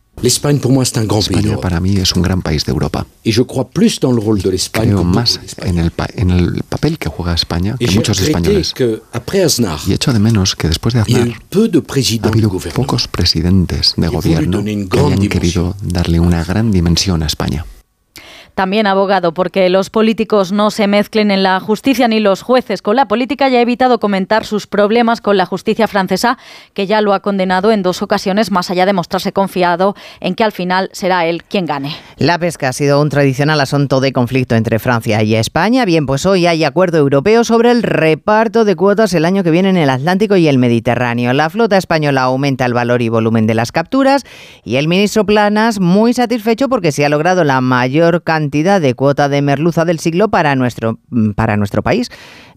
España 1.19 1.57
para 1.57 1.79
mí 1.79 1.97
es 1.97 2.13
un 2.13 2.23
gran 2.23 2.41
país 2.41 2.65
de 2.65 2.71
Europa. 2.71 3.05
Creo 4.71 5.03
más 5.03 5.39
en 5.57 5.77
el, 5.77 5.91
en 6.15 6.31
el 6.31 6.63
papel 6.67 6.97
que 6.97 7.07
juega 7.09 7.33
España 7.35 7.75
que 7.79 7.91
muchos 7.91 8.19
españoles. 8.19 8.73
Y 9.87 9.93
echo 9.93 10.13
de 10.13 10.19
menos 10.19 10.55
que 10.55 10.67
después 10.67 10.93
de 10.95 11.01
Aznar 11.01 11.29
ha 12.23 12.27
habido 12.27 12.51
pocos 12.73 13.07
presidentes 13.07 13.93
de 13.95 14.07
gobierno 14.07 14.63
que 14.63 14.99
hayan 14.99 15.29
querido 15.29 15.75
darle 15.81 16.19
una 16.19 16.43
gran 16.43 16.71
dimensión 16.71 17.21
a 17.23 17.27
España. 17.27 17.65
También 18.57 18.87
abogado 18.87 19.35
porque 19.35 19.69
los 19.69 19.91
políticos 19.91 20.51
no 20.51 20.71
se 20.71 20.87
mezclen 20.87 21.29
en 21.29 21.43
la 21.43 21.59
justicia 21.59 22.07
ni 22.07 22.19
los 22.19 22.41
jueces 22.41 22.81
con 22.81 22.95
la 22.95 23.07
política 23.07 23.49
y 23.49 23.55
ha 23.55 23.61
evitado 23.61 23.99
comentar 23.99 24.45
sus 24.45 24.65
problemas 24.65 25.21
con 25.21 25.37
la 25.37 25.45
justicia 25.45 25.87
francesa, 25.87 26.39
que 26.73 26.87
ya 26.87 27.01
lo 27.01 27.13
ha 27.13 27.19
condenado 27.19 27.71
en 27.71 27.83
dos 27.83 28.01
ocasiones, 28.01 28.49
más 28.49 28.71
allá 28.71 28.87
de 28.87 28.93
mostrarse 28.93 29.31
confiado 29.31 29.95
en 30.21 30.33
que 30.33 30.43
al 30.43 30.53
final 30.53 30.89
será 30.91 31.27
él 31.27 31.43
quien 31.43 31.67
gane. 31.67 31.95
La 32.17 32.39
pesca 32.39 32.69
ha 32.69 32.73
sido 32.73 32.99
un 32.99 33.09
tradicional 33.09 33.61
asunto 33.61 33.99
de 34.01 34.11
conflicto 34.11 34.55
entre 34.55 34.79
Francia 34.79 35.21
y 35.21 35.35
España. 35.35 35.85
Bien, 35.85 36.07
pues 36.07 36.25
hoy 36.25 36.47
hay 36.47 36.63
acuerdo 36.63 36.97
europeo 36.97 37.43
sobre 37.43 37.69
el 37.69 37.83
reparto 37.83 38.65
de 38.65 38.75
cuotas 38.75 39.13
el 39.13 39.25
año 39.25 39.43
que 39.43 39.51
viene 39.51 39.69
en 39.69 39.77
el 39.77 39.91
Atlántico 39.91 40.35
y 40.35 40.47
el 40.47 40.57
Mediterráneo. 40.57 41.31
La 41.33 41.51
flota 41.51 41.77
española 41.77 42.23
aumenta 42.23 42.65
el 42.65 42.73
valor 42.73 43.03
y 43.03 43.09
volumen 43.09 43.45
de 43.45 43.53
las 43.53 43.71
capturas 43.71 44.23
y 44.63 44.77
el 44.77 44.87
ministro 44.87 45.27
Planas 45.27 45.79
muy 45.79 46.15
satisfecho 46.15 46.69
porque 46.69 46.91
se 46.91 47.05
ha 47.05 47.09
logrado 47.09 47.43
la 47.43 47.61
mayor 47.61 48.23
cantidad 48.23 48.46
de 48.49 48.93
cuota 48.95 49.29
de 49.29 49.41
merluza 49.41 49.85
del 49.85 49.99
siglo 49.99 50.29
para 50.29 50.55
nuestro, 50.55 50.99
mm, 51.09 51.31
para 51.31 51.57
nuestro 51.57 51.83
país. 51.83 52.09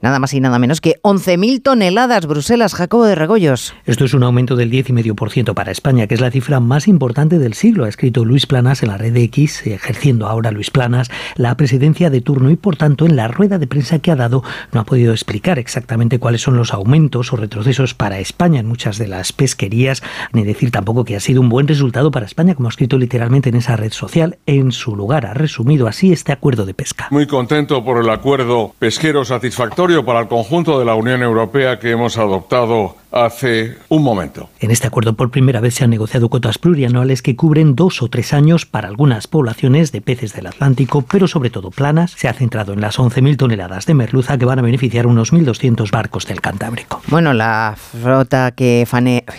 Nada 0.02 0.18
más 0.18 0.32
y 0.32 0.40
nada 0.40 0.58
menos 0.58 0.80
que 0.80 0.94
11.000 1.02 1.60
toneladas. 1.62 2.24
Bruselas, 2.26 2.74
Jacobo 2.74 3.04
de 3.04 3.14
Regoyos. 3.14 3.74
Esto 3.84 4.06
es 4.06 4.14
un 4.14 4.22
aumento 4.22 4.56
del 4.56 4.70
10,5% 4.70 5.54
para 5.54 5.72
España, 5.72 6.06
que 6.06 6.14
es 6.14 6.22
la 6.22 6.30
cifra 6.30 6.58
más 6.58 6.88
importante 6.88 7.38
del 7.38 7.52
siglo, 7.52 7.84
ha 7.84 7.88
escrito 7.88 8.24
Luis 8.24 8.46
Planas 8.46 8.82
en 8.82 8.88
la 8.88 8.96
red 8.96 9.14
X, 9.14 9.66
ejerciendo 9.66 10.26
ahora 10.26 10.52
Luis 10.52 10.70
Planas 10.70 11.10
la 11.36 11.54
presidencia 11.56 12.08
de 12.08 12.22
turno 12.22 12.50
y, 12.50 12.56
por 12.56 12.76
tanto, 12.76 13.04
en 13.04 13.16
la 13.16 13.28
rueda 13.28 13.58
de 13.58 13.66
prensa 13.66 13.98
que 13.98 14.10
ha 14.10 14.16
dado 14.16 14.42
no 14.72 14.80
ha 14.80 14.84
podido 14.84 15.12
explicar 15.12 15.58
exactamente 15.58 16.18
cuáles 16.18 16.40
son 16.40 16.56
los 16.56 16.72
aumentos 16.72 17.32
o 17.34 17.36
retrocesos 17.36 17.94
para 17.94 18.20
España 18.20 18.60
en 18.60 18.66
muchas 18.66 18.96
de 18.96 19.08
las 19.08 19.32
pesquerías, 19.34 20.02
ni 20.32 20.44
decir 20.44 20.70
tampoco 20.70 21.04
que 21.04 21.16
ha 21.16 21.20
sido 21.20 21.42
un 21.42 21.50
buen 21.50 21.68
resultado 21.68 22.10
para 22.10 22.24
España, 22.24 22.54
como 22.54 22.68
ha 22.68 22.70
escrito 22.70 22.96
literalmente 22.96 23.50
en 23.50 23.56
esa 23.56 23.76
red 23.76 23.92
social. 23.92 24.38
En 24.46 24.72
su 24.72 24.96
lugar 24.96 25.26
ha 25.26 25.34
resumido 25.34 25.79
así 25.88 26.12
este 26.12 26.32
acuerdo 26.32 26.66
de 26.66 26.74
pesca. 26.74 27.08
Muy 27.10 27.26
contento 27.26 27.84
por 27.84 28.02
el 28.02 28.10
acuerdo 28.10 28.74
pesquero 28.78 29.24
satisfactorio 29.24 30.04
para 30.04 30.20
el 30.20 30.28
conjunto 30.28 30.78
de 30.78 30.84
la 30.84 30.94
Unión 30.94 31.22
Europea 31.22 31.78
que 31.78 31.90
hemos 31.90 32.18
adoptado 32.18 32.96
hace 33.12 33.76
un 33.88 34.02
momento. 34.02 34.48
En 34.60 34.70
este 34.70 34.86
acuerdo 34.86 35.14
por 35.14 35.30
primera 35.30 35.60
vez 35.60 35.74
se 35.74 35.84
han 35.84 35.90
negociado 35.90 36.28
cuotas 36.28 36.58
plurianuales 36.58 37.22
que 37.22 37.36
cubren 37.36 37.74
dos 37.74 38.02
o 38.02 38.08
tres 38.08 38.32
años 38.32 38.66
para 38.66 38.88
algunas 38.88 39.26
poblaciones 39.26 39.92
de 39.92 40.00
peces 40.00 40.32
del 40.32 40.46
Atlántico, 40.46 41.02
pero 41.02 41.26
sobre 41.28 41.50
todo 41.50 41.70
planas. 41.70 42.12
Se 42.12 42.28
ha 42.28 42.32
centrado 42.32 42.72
en 42.72 42.80
las 42.80 42.98
11.000 42.98 43.36
toneladas 43.36 43.86
de 43.86 43.94
merluza 43.94 44.38
que 44.38 44.44
van 44.44 44.58
a 44.58 44.62
beneficiar 44.62 45.06
unos 45.06 45.32
1.200 45.32 45.90
barcos 45.90 46.26
del 46.26 46.40
Cantábrico. 46.40 47.00
Bueno, 47.08 47.32
la 47.32 47.76
flota 47.76 48.52
que, 48.52 48.86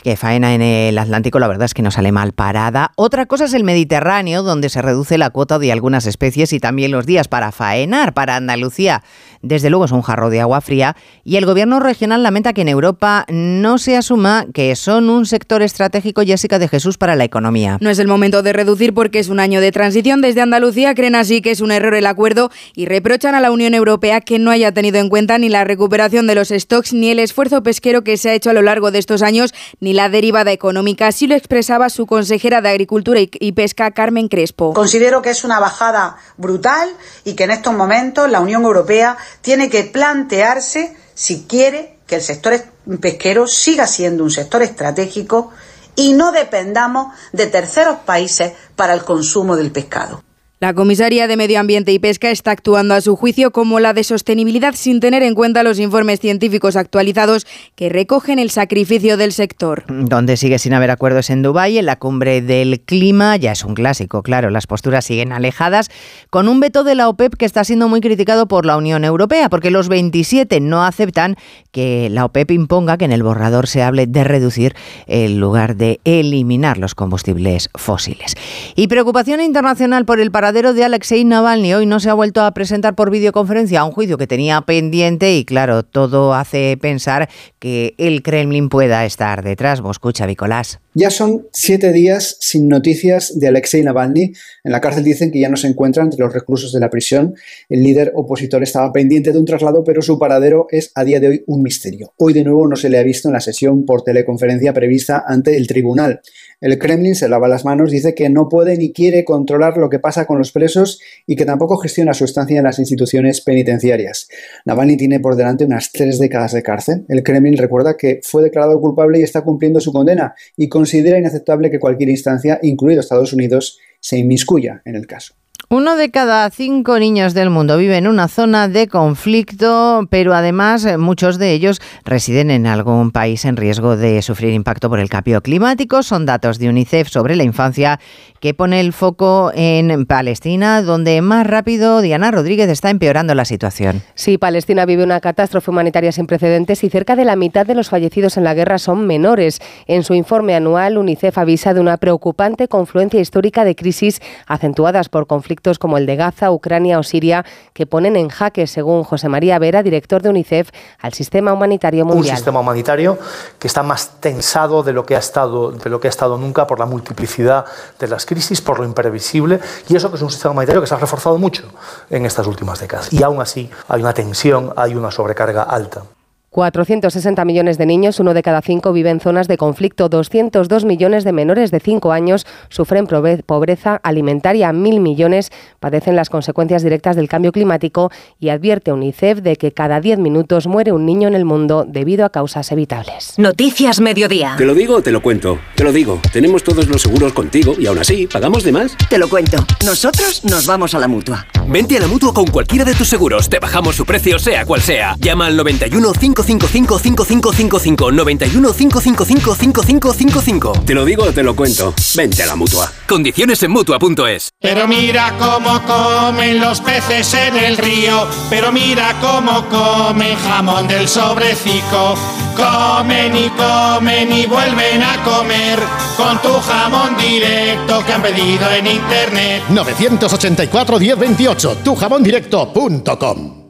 que 0.03 0.17
faena 0.17 0.53
en 0.53 0.61
el 0.61 0.97
Atlántico 0.97 1.39
la 1.39 1.47
verdad 1.47 1.65
es 1.65 1.73
que 1.73 1.81
no 1.81 1.91
sale 1.91 2.11
mal 2.11 2.33
parada. 2.33 2.91
Otra 2.95 3.25
cosa 3.25 3.45
es 3.45 3.53
el 3.53 3.63
Mediterráneo, 3.63 4.43
donde 4.43 4.69
se 4.69 4.81
reduce 4.81 5.17
la 5.17 5.29
cuota 5.29 5.59
de 5.59 5.71
algunas 5.71 6.05
especies 6.05 6.30
y 6.37 6.59
también 6.59 6.91
los 6.91 7.05
días 7.05 7.27
para 7.27 7.51
faenar. 7.51 8.13
Para 8.13 8.35
Andalucía, 8.35 9.03
desde 9.41 9.69
luego 9.69 9.85
es 9.85 9.91
un 9.91 10.01
jarro 10.01 10.29
de 10.29 10.41
agua 10.41 10.61
fría 10.61 10.95
y 11.23 11.35
el 11.35 11.45
gobierno 11.45 11.79
regional 11.79 12.23
lamenta 12.23 12.53
que 12.53 12.61
en 12.61 12.69
Europa 12.69 13.25
no 13.29 13.77
se 13.77 13.97
asuma 13.97 14.45
que 14.53 14.75
son 14.75 15.09
un 15.09 15.25
sector 15.25 15.61
estratégico, 15.61 16.21
Jessica 16.21 16.59
de 16.59 16.67
Jesús, 16.67 16.97
para 16.97 17.15
la 17.15 17.23
economía. 17.23 17.77
No 17.81 17.89
es 17.89 17.99
el 17.99 18.07
momento 18.07 18.43
de 18.43 18.53
reducir 18.53 18.93
porque 18.93 19.19
es 19.19 19.29
un 19.29 19.39
año 19.39 19.61
de 19.61 19.71
transición. 19.71 20.21
Desde 20.21 20.41
Andalucía 20.41 20.95
creen 20.95 21.15
así 21.15 21.41
que 21.41 21.51
es 21.51 21.61
un 21.61 21.71
error 21.71 21.93
el 21.95 22.05
acuerdo 22.05 22.49
y 22.75 22.85
reprochan 22.85 23.35
a 23.35 23.39
la 23.39 23.51
Unión 23.51 23.73
Europea 23.73 24.21
que 24.21 24.39
no 24.39 24.51
haya 24.51 24.71
tenido 24.71 24.99
en 24.99 25.09
cuenta 25.09 25.37
ni 25.37 25.49
la 25.49 25.63
recuperación 25.63 26.27
de 26.27 26.35
los 26.35 26.49
stocks, 26.49 26.93
ni 26.93 27.09
el 27.09 27.19
esfuerzo 27.19 27.63
pesquero 27.63 28.03
que 28.03 28.17
se 28.17 28.29
ha 28.29 28.33
hecho 28.33 28.49
a 28.49 28.53
lo 28.53 28.61
largo 28.61 28.91
de 28.91 28.99
estos 28.99 29.21
años, 29.21 29.53
ni 29.79 29.93
la 29.93 30.09
derivada 30.09 30.51
económica. 30.51 31.07
Así 31.07 31.27
lo 31.27 31.35
expresaba 31.35 31.89
su 31.89 32.05
consejera 32.05 32.61
de 32.61 32.69
Agricultura 32.69 33.19
y 33.21 33.51
Pesca, 33.53 33.91
Carmen 33.91 34.27
Crespo. 34.27 34.73
Considero 34.73 35.21
que 35.21 35.31
es 35.31 35.43
una 35.43 35.59
bajada 35.59 36.17
brutal 36.37 36.89
y 37.23 37.33
que 37.33 37.43
en 37.45 37.51
estos 37.51 37.73
momentos 37.73 38.29
la 38.29 38.39
Unión 38.39 38.63
Europea 38.63 39.17
tiene 39.41 39.69
que 39.69 39.83
plantearse 39.83 40.95
si 41.13 41.43
quiere 41.43 41.97
que 42.07 42.15
el 42.15 42.21
sector 42.21 42.53
pesquero 42.99 43.47
siga 43.47 43.87
siendo 43.87 44.23
un 44.23 44.31
sector 44.31 44.61
estratégico 44.61 45.51
y 45.95 46.13
no 46.13 46.31
dependamos 46.31 47.13
de 47.31 47.47
terceros 47.47 47.99
países 48.05 48.53
para 48.75 48.93
el 48.93 49.03
consumo 49.03 49.55
del 49.55 49.71
pescado. 49.71 50.23
La 50.61 50.75
comisaria 50.75 51.25
de 51.25 51.37
Medio 51.37 51.59
Ambiente 51.59 51.91
y 51.91 51.97
Pesca 51.97 52.29
está 52.29 52.51
actuando 52.51 52.93
a 52.93 53.01
su 53.01 53.15
juicio 53.15 53.49
como 53.49 53.79
la 53.79 53.93
de 53.93 54.03
sostenibilidad 54.03 54.75
sin 54.75 54.99
tener 54.99 55.23
en 55.23 55.33
cuenta 55.33 55.63
los 55.63 55.79
informes 55.79 56.19
científicos 56.19 56.75
actualizados 56.75 57.47
que 57.73 57.89
recogen 57.89 58.37
el 58.37 58.51
sacrificio 58.51 59.17
del 59.17 59.31
sector. 59.31 59.85
Donde 59.87 60.37
sigue 60.37 60.59
sin 60.59 60.75
haber 60.75 60.91
acuerdos 60.91 61.31
en 61.31 61.41
Dubái, 61.41 61.79
en 61.79 61.87
la 61.87 61.95
cumbre 61.95 62.43
del 62.43 62.79
clima, 62.81 63.37
ya 63.37 63.53
es 63.53 63.65
un 63.65 63.73
clásico, 63.73 64.21
claro, 64.21 64.51
las 64.51 64.67
posturas 64.67 65.03
siguen 65.03 65.31
alejadas, 65.31 65.89
con 66.29 66.47
un 66.47 66.59
veto 66.59 66.83
de 66.83 66.93
la 66.93 67.09
OPEP 67.09 67.37
que 67.37 67.45
está 67.45 67.63
siendo 67.63 67.87
muy 67.87 67.99
criticado 67.99 68.47
por 68.47 68.67
la 68.67 68.77
Unión 68.77 69.03
Europea, 69.03 69.49
porque 69.49 69.71
los 69.71 69.89
27 69.89 70.59
no 70.59 70.85
aceptan 70.85 71.37
que 71.71 72.07
la 72.11 72.25
OPEP 72.25 72.51
imponga 72.51 72.99
que 72.99 73.05
en 73.05 73.13
el 73.13 73.23
borrador 73.23 73.65
se 73.65 73.81
hable 73.81 74.05
de 74.05 74.23
reducir 74.23 74.75
en 75.07 75.39
lugar 75.39 75.75
de 75.75 75.99
eliminar 76.03 76.77
los 76.77 76.93
combustibles 76.93 77.71
fósiles. 77.73 78.35
Y 78.75 78.89
preocupación 78.89 79.41
internacional 79.41 80.05
por 80.05 80.19
el 80.19 80.29
paradero 80.29 80.50
de 80.51 80.83
Alexei 80.83 81.23
Navalny 81.23 81.73
hoy 81.73 81.85
no 81.85 82.01
se 82.01 82.09
ha 82.09 82.13
vuelto 82.13 82.41
a 82.43 82.51
presentar 82.51 82.93
por 82.93 83.09
videoconferencia 83.09 83.79
a 83.79 83.85
un 83.85 83.93
juicio 83.93 84.17
que 84.17 84.27
tenía 84.27 84.59
pendiente 84.59 85.33
y 85.37 85.45
claro, 85.45 85.83
todo 85.83 86.33
hace 86.33 86.77
pensar 86.77 87.29
que 87.57 87.95
el 87.97 88.21
Kremlin 88.21 88.67
pueda 88.67 89.05
estar 89.05 89.43
detrás. 89.43 89.81
escucha, 89.91 90.27
Nicolás. 90.27 90.81
Ya 90.93 91.09
son 91.09 91.47
siete 91.53 91.93
días 91.93 92.35
sin 92.41 92.67
noticias 92.67 93.39
de 93.39 93.47
Alexei 93.47 93.81
Navalny. 93.81 94.33
En 94.65 94.71
la 94.73 94.81
cárcel 94.81 95.05
dicen 95.05 95.31
que 95.31 95.39
ya 95.39 95.47
no 95.47 95.55
se 95.55 95.67
encuentra 95.67 96.03
entre 96.03 96.19
los 96.19 96.33
reclusos 96.33 96.73
de 96.73 96.81
la 96.81 96.89
prisión. 96.89 97.33
El 97.69 97.81
líder 97.81 98.11
opositor 98.13 98.61
estaba 98.61 98.91
pendiente 98.91 99.31
de 99.31 99.39
un 99.39 99.45
traslado, 99.45 99.85
pero 99.85 100.01
su 100.01 100.19
paradero 100.19 100.67
es 100.69 100.91
a 100.95 101.05
día 101.05 101.21
de 101.21 101.29
hoy 101.29 101.43
un 101.47 101.63
misterio. 101.63 102.11
Hoy 102.17 102.33
de 102.33 102.43
nuevo 102.43 102.67
no 102.67 102.75
se 102.75 102.89
le 102.89 102.99
ha 102.99 103.03
visto 103.03 103.29
en 103.29 103.33
la 103.33 103.39
sesión 103.39 103.85
por 103.85 104.03
teleconferencia 104.03 104.73
prevista 104.73 105.23
ante 105.25 105.55
el 105.55 105.65
tribunal. 105.65 106.19
El 106.59 106.77
Kremlin 106.77 107.15
se 107.15 107.27
lava 107.27 107.47
las 107.47 107.65
manos, 107.65 107.89
dice 107.89 108.13
que 108.13 108.29
no 108.29 108.47
puede 108.47 108.77
ni 108.77 108.91
quiere 108.91 109.25
controlar 109.25 109.77
lo 109.77 109.89
que 109.89 109.97
pasa 109.97 110.27
con 110.27 110.37
los 110.37 110.51
presos 110.51 110.99
y 111.25 111.35
que 111.35 111.45
tampoco 111.45 111.77
gestiona 111.77 112.13
su 112.13 112.23
estancia 112.23 112.59
en 112.59 112.65
las 112.65 112.77
instituciones 112.77 113.41
penitenciarias. 113.41 114.27
Navalny 114.65 114.95
tiene 114.95 115.19
por 115.19 115.35
delante 115.35 115.65
unas 115.65 115.91
tres 115.91 116.19
décadas 116.19 116.51
de 116.51 116.61
cárcel. 116.61 117.03
El 117.07 117.23
Kremlin 117.23 117.57
recuerda 117.57 117.97
que 117.97 118.19
fue 118.21 118.43
declarado 118.43 118.79
culpable 118.79 119.19
y 119.19 119.23
está 119.23 119.41
cumpliendo 119.41 119.79
su 119.79 119.91
condena 119.91 120.35
y 120.55 120.69
considera 120.81 121.19
inaceptable 121.19 121.69
que 121.69 121.79
cualquier 121.79 122.09
instancia, 122.09 122.59
incluido 122.63 123.01
Estados 123.01 123.33
Unidos, 123.33 123.77
se 123.99 124.17
inmiscuya 124.17 124.81
en 124.83 124.95
el 124.95 125.05
caso. 125.05 125.35
Uno 125.73 125.95
de 125.95 126.11
cada 126.11 126.49
cinco 126.49 126.99
niños 126.99 127.33
del 127.33 127.49
mundo 127.49 127.77
vive 127.77 127.95
en 127.95 128.05
una 128.05 128.27
zona 128.27 128.67
de 128.67 128.89
conflicto, 128.89 130.05
pero 130.09 130.33
además 130.33 130.83
eh, 130.83 130.97
muchos 130.97 131.37
de 131.37 131.53
ellos 131.53 131.79
residen 132.03 132.51
en 132.51 132.67
algún 132.67 133.11
país 133.11 133.45
en 133.45 133.55
riesgo 133.55 133.95
de 133.95 134.21
sufrir 134.21 134.51
impacto 134.51 134.89
por 134.89 134.99
el 134.99 135.07
cambio 135.07 135.39
climático. 135.39 136.03
Son 136.03 136.25
datos 136.25 136.59
de 136.59 136.67
UNICEF 136.67 137.07
sobre 137.07 137.37
la 137.37 137.43
infancia 137.43 138.01
que 138.41 138.53
pone 138.53 138.81
el 138.81 138.91
foco 138.91 139.53
en 139.55 140.05
Palestina, 140.07 140.81
donde 140.81 141.21
más 141.21 141.47
rápido 141.47 142.01
Diana 142.01 142.31
Rodríguez 142.31 142.67
está 142.69 142.89
empeorando 142.89 143.33
la 143.33 143.45
situación. 143.45 144.01
Sí, 144.13 144.37
Palestina 144.37 144.85
vive 144.85 145.05
una 145.05 145.21
catástrofe 145.21 145.71
humanitaria 145.71 146.11
sin 146.11 146.27
precedentes 146.27 146.83
y 146.83 146.89
cerca 146.89 147.15
de 147.15 147.23
la 147.23 147.37
mitad 147.37 147.65
de 147.65 147.75
los 147.75 147.87
fallecidos 147.87 148.35
en 148.35 148.43
la 148.43 148.53
guerra 148.53 148.77
son 148.77 149.07
menores. 149.07 149.61
En 149.87 150.03
su 150.03 150.15
informe 150.15 150.53
anual, 150.53 150.97
UNICEF 150.97 151.37
avisa 151.37 151.73
de 151.73 151.79
una 151.79 151.95
preocupante 151.95 152.67
confluencia 152.67 153.21
histórica 153.21 153.63
de 153.63 153.75
crisis 153.75 154.21
acentuadas 154.47 155.07
por 155.07 155.27
conflictos 155.27 155.60
como 155.79 155.97
el 155.97 156.05
de 156.05 156.15
Gaza, 156.15 156.51
Ucrania 156.51 156.99
o 156.99 157.03
Siria, 157.03 157.45
que 157.73 157.85
ponen 157.85 158.15
en 158.15 158.29
jaque, 158.29 158.67
según 158.67 159.03
José 159.03 159.29
María 159.29 159.59
Vera, 159.59 159.83
director 159.83 160.21
de 160.21 160.29
UNICEF, 160.29 160.69
al 160.99 161.13
sistema 161.13 161.53
humanitario 161.53 162.05
mundial. 162.05 162.33
Un 162.33 162.37
sistema 162.37 162.59
humanitario 162.59 163.17
que 163.59 163.67
está 163.67 163.83
más 163.83 164.19
tensado 164.19 164.83
de 164.83 164.93
lo 164.93 165.05
que 165.05 165.15
ha 165.15 165.19
estado, 165.19 165.71
de 165.71 165.89
lo 165.89 165.99
que 165.99 166.07
ha 166.07 166.09
estado 166.09 166.37
nunca 166.37 166.67
por 166.67 166.79
la 166.79 166.85
multiplicidad 166.85 167.65
de 167.99 168.07
las 168.07 168.25
crisis, 168.25 168.61
por 168.61 168.79
lo 168.79 168.85
imprevisible, 168.85 169.59
y 169.87 169.95
eso 169.95 170.09
que 170.09 170.17
es 170.17 170.21
un 170.21 170.31
sistema 170.31 170.51
humanitario 170.51 170.81
que 170.81 170.87
se 170.87 170.95
ha 170.95 170.97
reforzado 170.97 171.37
mucho 171.37 171.63
en 172.09 172.25
estas 172.25 172.47
últimas 172.47 172.79
décadas. 172.79 173.11
Y 173.13 173.23
aún 173.23 173.41
así 173.41 173.69
hay 173.87 174.01
una 174.01 174.13
tensión, 174.13 174.73
hay 174.75 174.95
una 174.95 175.11
sobrecarga 175.11 175.63
alta. 175.63 176.03
460 176.51 177.45
millones 177.45 177.77
de 177.77 177.85
niños, 177.85 178.19
uno 178.19 178.33
de 178.33 178.43
cada 178.43 178.61
cinco, 178.61 178.91
vive 178.91 179.09
en 179.09 179.21
zonas 179.21 179.47
de 179.47 179.55
conflicto. 179.55 180.09
202 180.09 180.83
millones 180.83 181.23
de 181.23 181.31
menores 181.31 181.71
de 181.71 181.79
5 181.79 182.11
años 182.11 182.45
sufren 182.67 183.07
pobreza 183.07 184.01
alimentaria. 184.03 184.73
Mil 184.73 184.99
millones 184.99 185.49
padecen 185.79 186.17
las 186.17 186.29
consecuencias 186.29 186.83
directas 186.83 187.15
del 187.15 187.29
cambio 187.29 187.53
climático 187.53 188.11
y 188.37 188.49
advierte 188.49 188.91
UNICEF 188.91 189.39
de 189.39 189.55
que 189.55 189.71
cada 189.71 190.01
10 190.01 190.19
minutos 190.19 190.67
muere 190.67 190.91
un 190.91 191.05
niño 191.05 191.29
en 191.29 191.35
el 191.35 191.45
mundo 191.45 191.85
debido 191.87 192.25
a 192.25 192.29
causas 192.29 192.69
evitables. 192.73 193.35
Noticias 193.37 194.01
Mediodía. 194.01 194.55
¿Te 194.57 194.65
lo 194.65 194.73
digo 194.73 194.95
o 194.95 195.01
te 195.01 195.11
lo 195.11 195.21
cuento? 195.21 195.57
Te 195.75 195.85
lo 195.85 195.93
digo. 195.93 196.19
Tenemos 196.33 196.65
todos 196.65 196.85
los 196.89 197.01
seguros 197.01 197.31
contigo 197.31 197.75
y 197.79 197.85
aún 197.85 197.99
así, 197.99 198.27
¿pagamos 198.27 198.65
de 198.65 198.73
más? 198.73 198.97
Te 199.09 199.17
lo 199.17 199.29
cuento. 199.29 199.65
Nosotros 199.85 200.43
nos 200.43 200.67
vamos 200.67 200.93
a 200.95 200.99
la 200.99 201.07
mutua. 201.07 201.47
Vente 201.65 201.95
a 201.95 202.01
la 202.01 202.07
mutua 202.07 202.33
con 202.33 202.47
cualquiera 202.47 202.83
de 202.83 202.93
tus 202.93 203.07
seguros. 203.07 203.47
Te 203.47 203.59
bajamos 203.59 203.95
su 203.95 204.05
precio, 204.05 204.37
sea 204.37 204.65
cual 204.65 204.81
sea. 204.81 205.15
Llama 205.17 205.45
al 205.45 205.55
91 205.55 206.11
5 206.19 206.40
555 206.43 208.11
91 208.11 208.73
555 208.73 209.55
5555. 209.55 210.73
Te 210.85 210.93
lo 210.93 211.05
digo 211.05 211.23
o 211.23 211.31
te 211.31 211.43
lo 211.43 211.55
cuento. 211.55 211.93
Vente 212.15 212.43
a 212.43 212.47
la 212.47 212.55
mutua. 212.55 212.91
Condiciones 213.07 213.61
en 213.63 213.71
mutua.es. 213.71 214.49
Pero 214.59 214.87
mira 214.87 215.35
cómo 215.37 215.81
comen 215.83 216.59
los 216.59 216.81
peces 216.81 217.33
en 217.33 217.57
el 217.57 217.77
río. 217.77 218.27
Pero 218.49 218.71
mira 218.71 219.15
cómo 219.19 219.67
comen 219.69 220.35
jamón 220.37 220.87
del 220.87 221.07
sobrecico. 221.07 222.15
Comen 222.55 223.35
y 223.35 223.49
comen 223.49 224.31
y 224.31 224.45
vuelven 224.45 225.01
a 225.01 225.23
comer 225.23 225.79
con 226.17 226.41
tu 226.41 226.53
jamón 226.59 227.15
directo 227.17 228.03
que 228.05 228.13
han 228.13 228.21
pedido 228.21 228.71
en 228.71 228.87
internet. 228.87 229.63
984 229.69 230.99
1028 230.99 231.77
tujamondirecto.com 231.83 233.60